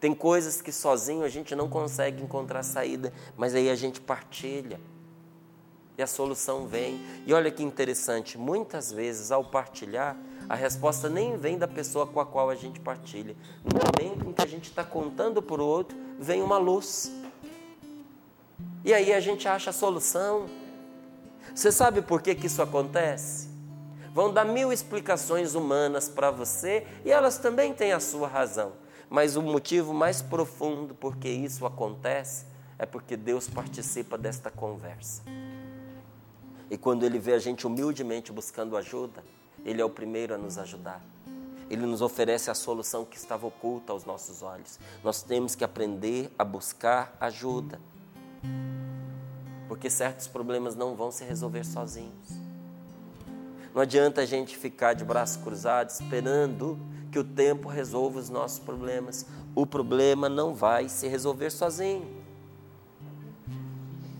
Tem 0.00 0.14
coisas 0.14 0.60
que 0.60 0.72
sozinho 0.72 1.22
a 1.22 1.28
gente 1.28 1.54
não 1.54 1.68
consegue 1.68 2.22
encontrar 2.22 2.62
saída, 2.62 3.12
mas 3.36 3.54
aí 3.54 3.70
a 3.70 3.74
gente 3.74 4.00
partilha. 4.00 4.80
E 6.00 6.02
a 6.02 6.06
solução 6.06 6.66
vem. 6.66 6.98
E 7.26 7.34
olha 7.34 7.50
que 7.50 7.62
interessante, 7.62 8.38
muitas 8.38 8.90
vezes 8.90 9.30
ao 9.30 9.44
partilhar, 9.44 10.16
a 10.48 10.54
resposta 10.54 11.10
nem 11.10 11.36
vem 11.36 11.58
da 11.58 11.68
pessoa 11.68 12.06
com 12.06 12.18
a 12.18 12.24
qual 12.24 12.48
a 12.48 12.54
gente 12.54 12.80
partilha. 12.80 13.36
No 13.62 13.78
momento 13.78 14.26
em 14.26 14.32
que 14.32 14.40
a 14.40 14.46
gente 14.46 14.70
está 14.70 14.82
contando 14.82 15.42
para 15.42 15.60
o 15.60 15.66
outro, 15.66 15.94
vem 16.18 16.40
uma 16.40 16.56
luz. 16.56 17.12
E 18.82 18.94
aí 18.94 19.12
a 19.12 19.20
gente 19.20 19.46
acha 19.46 19.68
a 19.68 19.72
solução. 19.74 20.46
Você 21.54 21.70
sabe 21.70 22.00
por 22.00 22.22
que, 22.22 22.34
que 22.34 22.46
isso 22.46 22.62
acontece? 22.62 23.50
Vão 24.14 24.32
dar 24.32 24.46
mil 24.46 24.72
explicações 24.72 25.54
humanas 25.54 26.08
para 26.08 26.30
você 26.30 26.86
e 27.04 27.12
elas 27.12 27.36
também 27.36 27.74
têm 27.74 27.92
a 27.92 28.00
sua 28.00 28.26
razão. 28.26 28.72
Mas 29.10 29.36
o 29.36 29.42
motivo 29.42 29.92
mais 29.92 30.22
profundo 30.22 30.94
por 30.94 31.18
que 31.18 31.28
isso 31.28 31.66
acontece 31.66 32.46
é 32.78 32.86
porque 32.86 33.18
Deus 33.18 33.50
participa 33.50 34.16
desta 34.16 34.50
conversa. 34.50 35.22
E 36.70 36.78
quando 36.78 37.04
Ele 37.04 37.18
vê 37.18 37.32
a 37.32 37.38
gente 37.38 37.66
humildemente 37.66 38.30
buscando 38.30 38.76
ajuda, 38.76 39.24
Ele 39.64 39.82
é 39.82 39.84
o 39.84 39.90
primeiro 39.90 40.34
a 40.34 40.38
nos 40.38 40.56
ajudar. 40.56 41.04
Ele 41.68 41.86
nos 41.86 42.00
oferece 42.00 42.50
a 42.50 42.54
solução 42.54 43.04
que 43.04 43.16
estava 43.16 43.46
oculta 43.46 43.92
aos 43.92 44.04
nossos 44.04 44.42
olhos. 44.42 44.78
Nós 45.04 45.22
temos 45.22 45.54
que 45.54 45.64
aprender 45.64 46.30
a 46.38 46.44
buscar 46.44 47.16
ajuda. 47.20 47.80
Porque 49.68 49.88
certos 49.88 50.26
problemas 50.26 50.74
não 50.74 50.96
vão 50.96 51.12
se 51.12 51.24
resolver 51.24 51.64
sozinhos. 51.64 52.28
Não 53.72 53.80
adianta 53.82 54.20
a 54.20 54.26
gente 54.26 54.56
ficar 54.56 54.94
de 54.94 55.04
braços 55.04 55.36
cruzados 55.36 56.00
esperando 56.00 56.76
que 57.12 57.20
o 57.20 57.24
tempo 57.24 57.68
resolva 57.68 58.18
os 58.18 58.28
nossos 58.28 58.58
problemas. 58.58 59.26
O 59.54 59.64
problema 59.64 60.28
não 60.28 60.52
vai 60.52 60.88
se 60.88 61.06
resolver 61.06 61.50
sozinho. 61.50 62.20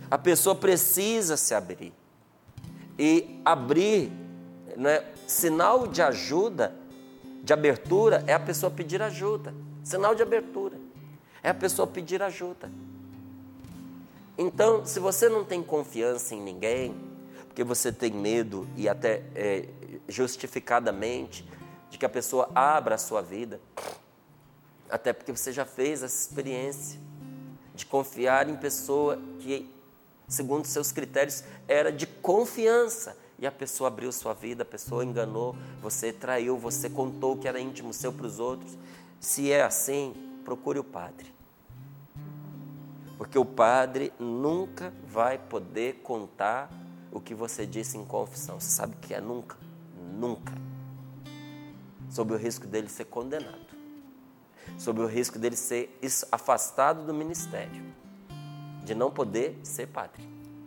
A 0.09 0.17
pessoa 0.17 0.55
precisa 0.55 1.35
se 1.35 1.53
abrir. 1.53 1.93
E 2.97 3.39
abrir, 3.43 4.11
né, 4.75 5.03
sinal 5.27 5.87
de 5.87 6.01
ajuda, 6.01 6.75
de 7.43 7.53
abertura, 7.53 8.23
é 8.27 8.33
a 8.33 8.39
pessoa 8.39 8.71
pedir 8.71 9.01
ajuda. 9.01 9.53
Sinal 9.83 10.13
de 10.13 10.21
abertura 10.21 10.77
é 11.43 11.49
a 11.49 11.53
pessoa 11.53 11.87
pedir 11.87 12.21
ajuda. 12.21 12.71
Então, 14.37 14.85
se 14.85 14.99
você 14.99 15.27
não 15.27 15.43
tem 15.43 15.61
confiança 15.61 16.33
em 16.35 16.41
ninguém, 16.41 16.95
porque 17.47 17.63
você 17.63 17.91
tem 17.91 18.11
medo 18.11 18.67
e 18.77 18.87
até 18.87 19.23
é, 19.35 19.67
justificadamente 20.07 21.47
de 21.89 21.97
que 21.97 22.05
a 22.05 22.09
pessoa 22.09 22.49
abra 22.55 22.95
a 22.95 22.97
sua 22.97 23.21
vida, 23.21 23.59
até 24.89 25.11
porque 25.11 25.31
você 25.31 25.51
já 25.51 25.65
fez 25.65 26.03
essa 26.03 26.29
experiência 26.29 26.99
de 27.75 27.85
confiar 27.85 28.49
em 28.49 28.55
pessoa 28.55 29.19
que, 29.39 29.69
segundo 30.31 30.65
seus 30.65 30.91
critérios, 30.91 31.43
era 31.67 31.91
de 31.91 32.07
confiança. 32.07 33.17
E 33.37 33.45
a 33.45 33.51
pessoa 33.51 33.87
abriu 33.87 34.11
sua 34.11 34.33
vida, 34.33 34.63
a 34.63 34.65
pessoa 34.65 35.03
enganou, 35.03 35.55
você 35.81 36.13
traiu, 36.13 36.57
você 36.57 36.89
contou 36.89 37.37
que 37.37 37.47
era 37.47 37.59
íntimo 37.59 37.93
seu 37.93 38.13
para 38.13 38.25
os 38.25 38.39
outros. 38.39 38.77
Se 39.19 39.51
é 39.51 39.63
assim, 39.63 40.13
procure 40.45 40.79
o 40.79 40.83
padre. 40.83 41.33
Porque 43.17 43.37
o 43.37 43.45
padre 43.45 44.13
nunca 44.19 44.93
vai 45.07 45.37
poder 45.37 46.01
contar 46.03 46.71
o 47.11 47.19
que 47.19 47.35
você 47.35 47.65
disse 47.65 47.97
em 47.97 48.05
confissão. 48.05 48.59
Você 48.59 48.69
sabe 48.69 48.95
que 49.01 49.13
é 49.13 49.21
nunca? 49.21 49.57
Nunca 50.13 50.53
sob 52.11 52.33
o 52.33 52.37
risco 52.37 52.67
dele 52.67 52.89
ser 52.89 53.05
condenado, 53.05 53.65
sob 54.77 55.01
o 55.01 55.07
risco 55.07 55.39
dele 55.39 55.55
ser 55.55 55.97
afastado 56.29 57.05
do 57.05 57.13
ministério, 57.13 57.83
de 58.91 58.95
não 58.95 59.09
poder 59.09 59.57
ser 59.63 59.87
padre, 59.87 60.21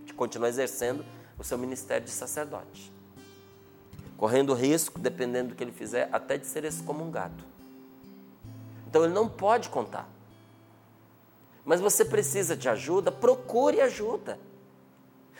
de 0.06 0.14
continuar 0.14 0.48
exercendo 0.48 1.04
o 1.38 1.44
seu 1.44 1.58
ministério 1.58 2.06
de 2.06 2.10
sacerdote, 2.10 2.90
correndo 4.16 4.54
risco, 4.54 4.98
dependendo 4.98 5.50
do 5.50 5.54
que 5.54 5.62
ele 5.62 5.72
fizer, 5.72 6.08
até 6.10 6.38
de 6.38 6.46
ser 6.46 6.64
excomungado. 6.64 7.44
Então 8.88 9.04
ele 9.04 9.12
não 9.12 9.28
pode 9.28 9.68
contar. 9.68 10.08
Mas 11.66 11.82
você 11.82 12.02
precisa 12.02 12.56
de 12.56 12.66
ajuda, 12.66 13.12
procure 13.12 13.82
ajuda. 13.82 14.38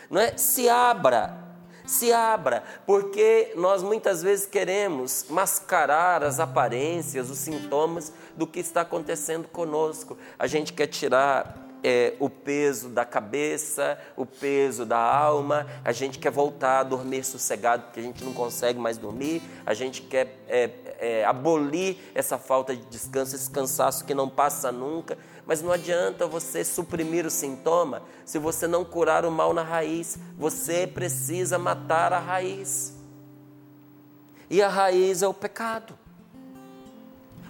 Não 0.07 0.21
é? 0.21 0.37
Se 0.37 0.69
abra 0.69 1.43
se 1.87 2.11
abra, 2.11 2.63
porque 2.83 3.53
nós 3.55 3.83
muitas 3.83 4.23
vezes 4.23 4.47
queremos 4.47 5.27
mascarar 5.29 6.23
as 6.23 6.39
aparências, 6.39 7.29
os 7.29 7.37
sintomas 7.37 8.11
do 8.35 8.47
que 8.47 8.59
está 8.59 8.81
acontecendo 8.81 9.47
conosco. 9.47 10.17
A 10.39 10.47
gente 10.47 10.73
quer 10.73 10.87
tirar 10.87 11.64
é, 11.87 12.15
o 12.19 12.27
peso 12.27 12.89
da 12.89 13.05
cabeça, 13.05 13.95
o 14.17 14.25
peso 14.25 14.87
da 14.87 14.97
alma, 14.97 15.67
a 15.83 15.91
gente 15.91 16.17
quer 16.17 16.31
voltar 16.31 16.79
a 16.79 16.83
dormir 16.83 17.23
sossegado 17.23 17.83
porque 17.83 17.99
a 17.99 18.03
gente 18.03 18.23
não 18.23 18.33
consegue 18.33 18.79
mais 18.79 18.97
dormir, 18.97 19.43
a 19.63 19.75
gente 19.75 20.01
quer 20.01 20.35
é, 20.47 20.71
é, 20.97 21.25
abolir 21.25 21.97
essa 22.15 22.39
falta 22.39 22.75
de 22.75 22.83
descanso, 22.85 23.35
esse 23.35 23.51
cansaço 23.51 24.03
que 24.03 24.15
não 24.15 24.27
passa 24.27 24.71
nunca. 24.71 25.15
Mas 25.45 25.61
não 25.61 25.71
adianta 25.71 26.25
você 26.25 26.65
suprimir 26.65 27.23
o 27.23 27.29
sintoma 27.29 28.01
se 28.25 28.39
você 28.39 28.65
não 28.65 28.83
curar 28.83 29.23
o 29.23 29.29
mal 29.29 29.53
na 29.53 29.61
raiz. 29.61 30.17
Você 30.39 30.87
precisa 30.87 31.59
matar 31.59 32.11
a 32.11 32.17
raiz. 32.17 32.95
E 34.49 34.59
a 34.59 34.67
raiz 34.67 35.21
é 35.21 35.27
o 35.27 35.33
pecado. 35.35 35.95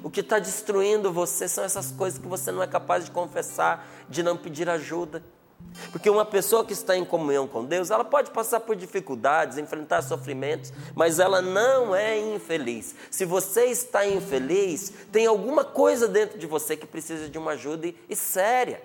O 0.05 0.09
que 0.11 0.19
está 0.19 0.37
destruindo 0.37 1.11
você 1.11 1.47
são 1.47 1.63
essas 1.63 1.89
coisas 1.89 2.19
que 2.19 2.27
você 2.27 2.51
não 2.51 2.61
é 2.61 2.67
capaz 2.67 3.05
de 3.05 3.09
confessar, 3.09 3.87
de 4.07 4.21
não 4.21 4.37
pedir 4.37 4.69
ajuda. 4.69 5.23
Porque 5.91 6.11
uma 6.11 6.23
pessoa 6.23 6.63
que 6.63 6.73
está 6.73 6.95
em 6.95 7.03
comunhão 7.03 7.47
com 7.47 7.65
Deus, 7.65 7.89
ela 7.89 8.05
pode 8.05 8.29
passar 8.29 8.59
por 8.59 8.75
dificuldades, 8.75 9.57
enfrentar 9.57 10.03
sofrimentos, 10.03 10.71
mas 10.93 11.17
ela 11.17 11.41
não 11.41 11.95
é 11.95 12.19
infeliz. 12.19 12.93
Se 13.09 13.25
você 13.25 13.65
está 13.65 14.05
infeliz, 14.05 14.93
tem 15.11 15.25
alguma 15.25 15.65
coisa 15.65 16.07
dentro 16.07 16.37
de 16.37 16.45
você 16.45 16.77
que 16.77 16.85
precisa 16.85 17.27
de 17.27 17.39
uma 17.39 17.53
ajuda 17.53 17.87
e, 17.87 17.97
e 18.07 18.15
séria. 18.15 18.83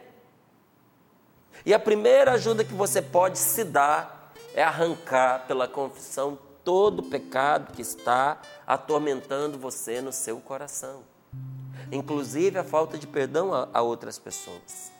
E 1.66 1.74
a 1.74 1.78
primeira 1.78 2.32
ajuda 2.32 2.64
que 2.64 2.72
você 2.72 3.02
pode 3.02 3.38
se 3.38 3.62
dar 3.62 4.32
é 4.54 4.62
arrancar 4.62 5.46
pela 5.46 5.68
confissão 5.68 6.38
todo 6.64 7.00
o 7.00 7.10
pecado 7.10 7.72
que 7.72 7.82
está 7.82 8.40
atormentando 8.66 9.58
você 9.58 10.00
no 10.00 10.12
seu 10.12 10.38
coração, 10.40 11.02
inclusive 11.90 12.58
a 12.58 12.64
falta 12.64 12.98
de 12.98 13.06
perdão 13.06 13.52
a, 13.52 13.68
a 13.72 13.82
outras 13.82 14.18
pessoas. 14.18 14.92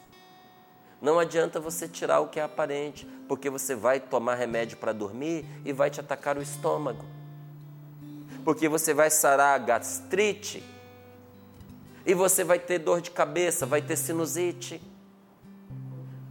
Não 1.00 1.18
adianta 1.18 1.58
você 1.58 1.88
tirar 1.88 2.20
o 2.20 2.28
que 2.28 2.38
é 2.38 2.42
aparente, 2.42 3.06
porque 3.26 3.48
você 3.48 3.74
vai 3.74 3.98
tomar 3.98 4.34
remédio 4.34 4.76
para 4.76 4.92
dormir 4.92 5.46
e 5.64 5.72
vai 5.72 5.88
te 5.88 5.98
atacar 5.98 6.36
o 6.36 6.42
estômago. 6.42 7.04
Porque 8.44 8.68
você 8.68 8.92
vai 8.92 9.10
sarar 9.10 9.54
a 9.54 9.58
gastrite 9.58 10.62
e 12.04 12.12
você 12.12 12.44
vai 12.44 12.58
ter 12.58 12.78
dor 12.78 13.00
de 13.00 13.10
cabeça, 13.10 13.64
vai 13.64 13.80
ter 13.80 13.96
sinusite. 13.96 14.80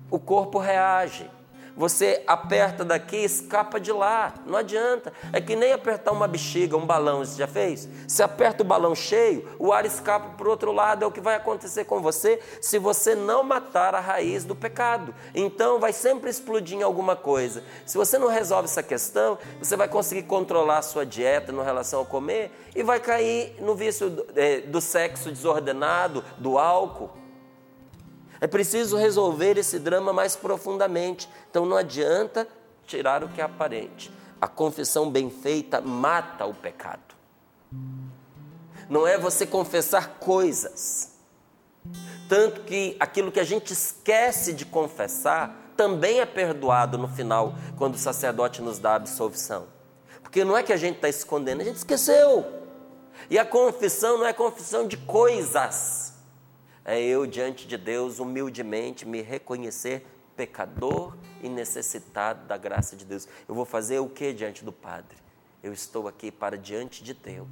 O 0.09 0.19
corpo 0.19 0.59
reage. 0.59 1.29
Você 1.79 2.21
aperta 2.27 2.83
daqui, 2.83 3.15
escapa 3.15 3.79
de 3.79 3.89
lá. 3.93 4.33
Não 4.45 4.57
adianta. 4.57 5.13
É 5.31 5.39
que 5.39 5.55
nem 5.55 5.71
apertar 5.71 6.11
uma 6.11 6.27
bexiga, 6.27 6.75
um 6.75 6.85
balão. 6.85 7.19
Você 7.19 7.37
já 7.37 7.47
fez? 7.47 7.87
Se 8.05 8.21
aperta 8.21 8.63
o 8.63 8.65
balão 8.65 8.93
cheio, 8.93 9.47
o 9.57 9.71
ar 9.71 9.85
escapa 9.85 10.35
para 10.35 10.45
o 10.45 10.49
outro 10.51 10.73
lado. 10.73 11.05
É 11.05 11.07
o 11.07 11.11
que 11.11 11.21
vai 11.21 11.35
acontecer 11.35 11.85
com 11.85 12.01
você 12.01 12.41
se 12.59 12.77
você 12.77 13.15
não 13.15 13.43
matar 13.43 13.95
a 13.95 14.01
raiz 14.01 14.43
do 14.43 14.53
pecado. 14.53 15.15
Então 15.33 15.79
vai 15.79 15.93
sempre 15.93 16.29
explodir 16.29 16.77
em 16.77 16.83
alguma 16.83 17.15
coisa. 17.15 17.63
Se 17.85 17.97
você 17.97 18.17
não 18.17 18.27
resolve 18.27 18.65
essa 18.65 18.83
questão, 18.83 19.37
você 19.57 19.77
vai 19.77 19.87
conseguir 19.87 20.23
controlar 20.23 20.79
a 20.79 20.81
sua 20.81 21.05
dieta 21.05 21.53
no 21.53 21.63
relação 21.63 21.99
ao 21.99 22.05
comer 22.05 22.51
e 22.75 22.83
vai 22.83 22.99
cair 22.99 23.55
no 23.61 23.73
vício 23.73 24.09
do, 24.09 24.27
é, 24.35 24.59
do 24.59 24.81
sexo 24.81 25.31
desordenado, 25.31 26.25
do 26.37 26.57
álcool. 26.57 27.18
É 28.41 28.47
preciso 28.47 28.97
resolver 28.97 29.58
esse 29.58 29.80
drama 29.80 30.13
mais 30.13 30.36
profundamente. 30.36 31.30
Então 31.49 31.65
não 31.65 31.78
adianta 31.78 32.47
tirar 32.86 33.23
o 33.23 33.30
que 33.30 33.41
é 33.41 33.43
aparente. 33.43 34.12
A 34.39 34.47
confissão 34.47 35.10
bem 35.10 35.30
feita 35.30 35.82
mata 35.82 36.45
o 36.45 36.54
pecado. 36.54 37.15
Não 38.89 39.06
é 39.06 39.17
você 39.17 39.45
confessar 39.45 40.19
coisas. 40.19 41.12
Tanto 42.28 42.62
que 42.62 42.95
aquilo 42.99 43.32
que 43.32 43.39
a 43.39 43.43
gente 43.43 43.73
esquece 43.73 44.54
de 44.54 44.65
confessar 44.65 45.73
também 45.75 46.19
é 46.19 46.25
perdoado 46.25 46.97
no 46.97 47.08
final, 47.08 47.54
quando 47.78 47.95
o 47.95 47.97
sacerdote 47.97 48.62
nos 48.62 48.80
dá 48.80 48.91
a 48.91 48.95
absolvição. 48.95 49.67
Porque 50.21 50.43
não 50.43 50.58
é 50.58 50.62
que 50.62 50.73
a 50.73 50.78
gente 50.78 50.97
está 50.97 51.08
escondendo, 51.08 51.62
a 51.62 51.63
gente 51.63 51.78
esqueceu. 51.78 52.45
E 53.30 53.39
a 53.39 53.45
confissão 53.45 54.17
não 54.17 54.25
é 54.25 54.34
confissão 54.34 54.88
de 54.88 54.97
coisas. 54.97 56.09
É 56.89 56.99
eu 56.99 57.28
diante 57.28 57.67
de 57.67 57.78
Deus 57.78 58.17
humildemente 58.17 59.06
me 59.06 59.21
reconhecer 59.21 60.04
pecador 60.36 61.15
e 61.39 61.47
necessitado 61.47 62.47
da 62.47 62.58
graça 62.58 62.95
de 62.95 63.06
Deus. 63.06 63.28
Eu 63.47 63.54
vou 63.54 63.63
fazer 63.63 63.99
o 63.99 64.10
que 64.10 64.34
diante 64.34 64.65
do 64.65 64.71
Padre? 64.71 65.15
Eu 65.62 65.71
estou 65.71 66.08
aqui 66.08 66.32
para 66.32 66.58
diante 66.58 67.04
de 67.04 67.13
Deus 67.13 67.47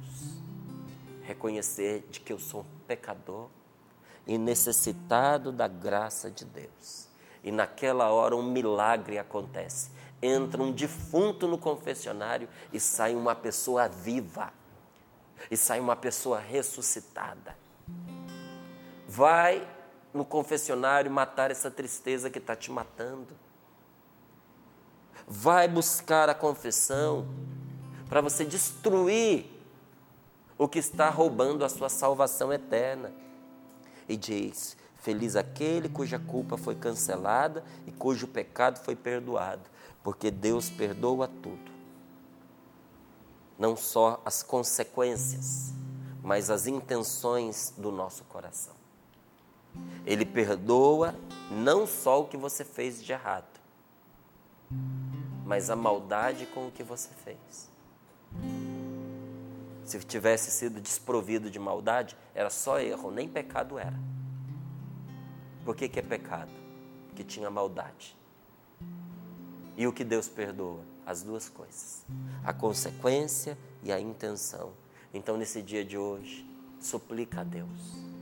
reconhecer 1.22 2.04
de 2.10 2.18
que 2.18 2.32
eu 2.32 2.38
sou 2.40 2.66
pecador 2.88 3.48
e 4.26 4.36
necessitado 4.36 5.52
da 5.52 5.68
graça 5.68 6.28
de 6.28 6.44
Deus. 6.44 7.06
E 7.44 7.52
naquela 7.52 8.10
hora 8.10 8.34
um 8.34 8.42
milagre 8.42 9.20
acontece. 9.20 9.92
Entra 10.20 10.60
um 10.60 10.72
defunto 10.72 11.46
no 11.46 11.58
confessionário 11.58 12.48
e 12.72 12.80
sai 12.80 13.14
uma 13.14 13.36
pessoa 13.36 13.86
viva. 13.86 14.52
E 15.48 15.56
sai 15.56 15.78
uma 15.78 15.94
pessoa 15.94 16.40
ressuscitada. 16.40 17.67
Vai 19.10 19.66
no 20.12 20.22
confessionário 20.22 21.10
matar 21.10 21.50
essa 21.50 21.70
tristeza 21.70 22.28
que 22.28 22.38
está 22.38 22.54
te 22.54 22.70
matando. 22.70 23.34
Vai 25.26 25.66
buscar 25.66 26.28
a 26.28 26.34
confissão 26.34 27.26
para 28.06 28.20
você 28.20 28.44
destruir 28.44 29.46
o 30.58 30.68
que 30.68 30.78
está 30.78 31.08
roubando 31.08 31.64
a 31.64 31.70
sua 31.70 31.88
salvação 31.88 32.52
eterna. 32.52 33.10
E 34.06 34.14
diz: 34.14 34.76
Feliz 34.96 35.36
aquele 35.36 35.88
cuja 35.88 36.18
culpa 36.18 36.58
foi 36.58 36.74
cancelada 36.74 37.64
e 37.86 37.92
cujo 37.92 38.28
pecado 38.28 38.78
foi 38.78 38.94
perdoado, 38.94 39.62
porque 40.04 40.30
Deus 40.30 40.68
perdoa 40.68 41.26
tudo. 41.26 41.72
Não 43.58 43.74
só 43.74 44.20
as 44.22 44.42
consequências, 44.42 45.72
mas 46.22 46.50
as 46.50 46.66
intenções 46.66 47.72
do 47.76 47.90
nosso 47.90 48.24
coração. 48.24 48.77
Ele 50.06 50.24
perdoa 50.24 51.14
não 51.50 51.86
só 51.86 52.22
o 52.22 52.26
que 52.26 52.36
você 52.36 52.64
fez 52.64 53.02
de 53.02 53.12
errado, 53.12 53.60
mas 55.44 55.70
a 55.70 55.76
maldade 55.76 56.46
com 56.46 56.68
o 56.68 56.70
que 56.70 56.82
você 56.82 57.10
fez. 57.24 57.70
Se 59.84 59.98
tivesse 60.00 60.50
sido 60.50 60.80
desprovido 60.80 61.50
de 61.50 61.58
maldade, 61.58 62.16
era 62.34 62.50
só 62.50 62.78
erro, 62.78 63.10
nem 63.10 63.26
pecado 63.26 63.78
era. 63.78 63.98
Por 65.64 65.74
que, 65.74 65.88
que 65.88 65.98
é 65.98 66.02
pecado? 66.02 66.52
Porque 67.06 67.24
tinha 67.24 67.50
maldade. 67.50 68.16
E 69.76 69.86
o 69.86 69.92
que 69.92 70.04
Deus 70.04 70.28
perdoa? 70.28 70.82
As 71.06 71.22
duas 71.22 71.48
coisas: 71.48 72.04
a 72.44 72.52
consequência 72.52 73.56
e 73.82 73.90
a 73.90 73.98
intenção. 73.98 74.72
Então, 75.14 75.38
nesse 75.38 75.62
dia 75.62 75.84
de 75.84 75.96
hoje, 75.96 76.44
suplica 76.80 77.40
a 77.40 77.44
Deus. 77.44 78.17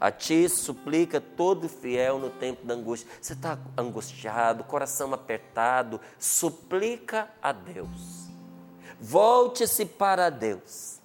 A 0.00 0.10
ti 0.10 0.48
suplica 0.48 1.20
todo 1.20 1.68
fiel 1.68 2.18
no 2.18 2.30
tempo 2.30 2.64
da 2.64 2.74
angústia. 2.74 3.08
Você 3.20 3.32
está 3.32 3.58
angustiado, 3.76 4.64
coração 4.64 5.12
apertado, 5.12 6.00
suplica 6.18 7.28
a 7.42 7.52
Deus. 7.52 8.28
Volte-se 9.00 9.84
para 9.84 10.30
Deus. 10.30 10.98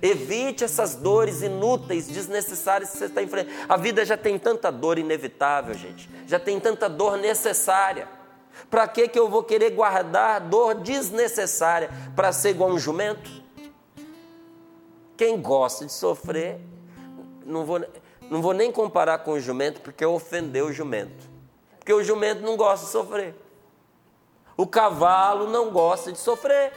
Evite 0.00 0.64
essas 0.64 0.94
dores 0.94 1.42
inúteis, 1.42 2.08
desnecessárias 2.08 2.90
que 2.90 2.98
você 2.98 3.04
está 3.06 3.22
enfrentando. 3.22 3.56
A 3.68 3.76
vida 3.76 4.04
já 4.04 4.16
tem 4.16 4.38
tanta 4.38 4.70
dor 4.70 4.98
inevitável, 4.98 5.74
gente. 5.74 6.08
Já 6.26 6.38
tem 6.38 6.58
tanta 6.58 6.88
dor 6.88 7.16
necessária. 7.16 8.08
Para 8.70 8.86
que, 8.88 9.08
que 9.08 9.18
eu 9.18 9.28
vou 9.28 9.42
querer 9.42 9.70
guardar 9.70 10.40
dor 10.40 10.74
desnecessária 10.74 11.90
para 12.14 12.32
ser 12.32 12.50
igual 12.50 12.70
um 12.70 12.78
jumento? 12.78 13.30
Quem 15.16 15.40
gosta 15.40 15.86
de 15.86 15.92
sofrer, 15.92 16.60
não 17.44 17.64
vou, 17.64 17.84
não 18.30 18.40
vou 18.40 18.52
nem 18.52 18.72
comparar 18.72 19.18
com 19.18 19.32
o 19.32 19.40
jumento, 19.40 19.80
porque 19.80 20.04
ofendeu 20.04 20.66
o 20.66 20.72
jumento. 20.72 21.30
Porque 21.78 21.92
o 21.92 22.02
jumento 22.02 22.42
não 22.42 22.56
gosta 22.56 22.86
de 22.86 22.92
sofrer. 22.92 23.34
O 24.56 24.66
cavalo 24.66 25.48
não 25.48 25.70
gosta 25.70 26.12
de 26.12 26.18
sofrer. 26.18 26.72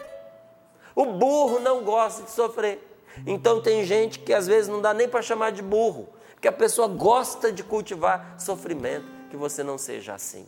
O 0.95 1.05
burro 1.05 1.59
não 1.59 1.83
gosta 1.83 2.23
de 2.23 2.31
sofrer. 2.31 2.81
Então 3.25 3.61
tem 3.61 3.85
gente 3.85 4.19
que 4.19 4.33
às 4.33 4.47
vezes 4.47 4.67
não 4.67 4.81
dá 4.81 4.93
nem 4.93 5.07
para 5.07 5.21
chamar 5.21 5.51
de 5.51 5.61
burro, 5.61 6.09
porque 6.33 6.47
a 6.47 6.51
pessoa 6.51 6.87
gosta 6.87 7.51
de 7.51 7.63
cultivar 7.63 8.35
sofrimento, 8.39 9.05
que 9.29 9.37
você 9.37 9.63
não 9.63 9.77
seja 9.77 10.13
assim. 10.13 10.45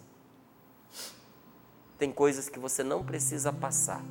Tem 1.98 2.12
coisas 2.12 2.50
que 2.50 2.60
você 2.60 2.84
não 2.84 3.04
precisa 3.04 3.54
passar. 3.54 4.04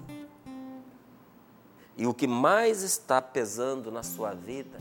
E 1.97 2.07
o 2.07 2.13
que 2.13 2.27
mais 2.27 2.83
está 2.83 3.23
pesando 3.23 3.91
na 3.91 4.03
sua 4.03 4.33
vida, 4.33 4.79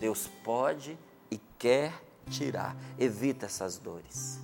Deus 0.00 0.28
pode 0.44 0.98
quer 1.58 1.92
tirar. 2.30 2.76
Evita 2.98 3.46
essas 3.46 3.78
dores, 3.78 4.38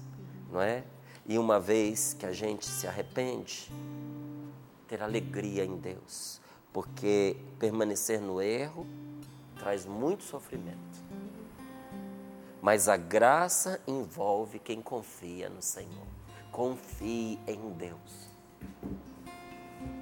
não 0.51 0.61
é? 0.61 0.85
E 1.27 1.39
uma 1.39 1.59
vez 1.59 2.15
que 2.15 2.27
a 2.27 2.33
gente 2.33 2.67
se 2.67 2.87
arrepende, 2.87 3.71
ter 4.89 5.03
alegria 5.03 5.65
em 5.65 5.77
Deus 5.77 6.43
porque 6.75 7.37
permanecer 7.61 8.21
no 8.21 8.43
erro 8.43 8.85
traz 9.57 9.87
muito 9.87 10.25
sofrimento. 10.25 10.77
Mas 12.61 12.89
a 12.89 12.97
graça 12.97 13.81
envolve 13.87 14.59
quem 14.59 14.83
confia 14.83 15.49
no 15.49 15.63
Senhor. 15.63 16.07
Confie 16.51 17.39
em 17.47 17.71
Deus. 17.75 18.29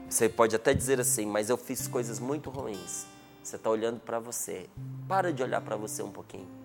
Você 0.08 0.30
pode 0.30 0.56
até 0.56 0.72
dizer 0.72 0.98
assim, 0.98 1.26
mas 1.26 1.50
eu 1.50 1.58
fiz 1.58 1.86
coisas 1.86 2.18
muito 2.18 2.48
ruins. 2.48 3.06
Você 3.42 3.56
está 3.56 3.68
olhando 3.68 4.00
para 4.00 4.18
você. 4.18 4.66
Para 5.06 5.30
de 5.30 5.42
olhar 5.42 5.60
para 5.60 5.76
você 5.76 6.02
um 6.02 6.10
pouquinho. 6.10 6.61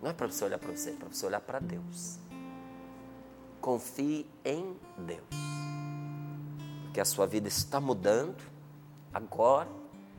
Não 0.00 0.10
é 0.10 0.12
para 0.12 0.26
você 0.26 0.44
olhar 0.44 0.58
para 0.58 0.70
você, 0.70 0.90
é 0.90 0.92
para 0.94 1.08
você 1.08 1.26
olhar 1.26 1.40
para 1.40 1.58
Deus. 1.58 2.18
Confie 3.60 4.26
em 4.44 4.74
Deus. 4.98 5.20
Porque 6.84 7.00
a 7.00 7.04
sua 7.04 7.26
vida 7.26 7.48
está 7.48 7.80
mudando 7.80 8.42
agora 9.12 9.68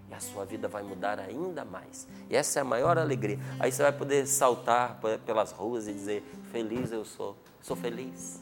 e 0.10 0.13
a 0.13 0.20
sua 0.20 0.46
vida 0.46 0.67
vai 0.67 0.84
mudar 0.84 1.20
ainda 1.20 1.65
mais. 1.65 2.08
E 2.30 2.36
essa 2.36 2.60
é 2.60 2.62
a 2.62 2.65
maior 2.65 2.98
alegria. 2.98 3.39
Aí 3.60 3.72
você 3.72 3.82
vai 3.82 3.91
poder 3.91 4.28
saltar 4.28 5.00
pelas 5.26 5.52
ruas 5.52 5.88
e 5.88 5.94
dizer: 5.94 6.24
Feliz 6.52 6.91
eu 6.91 7.04
sou, 7.04 7.36
sou 7.62 7.76
feliz, 7.76 8.39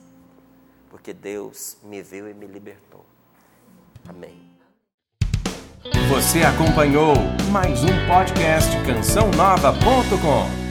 porque 0.89 1.13
Deus 1.13 1.77
me 1.81 2.01
viu 2.03 2.29
e 2.29 2.33
me 2.33 2.47
libertou. 2.47 3.05
Amém. 4.07 4.49
Você 6.09 6.43
acompanhou 6.43 7.13
mais 7.51 7.83
um 7.83 8.07
podcast 8.07 8.69
CançãoNova.com. 8.85 10.68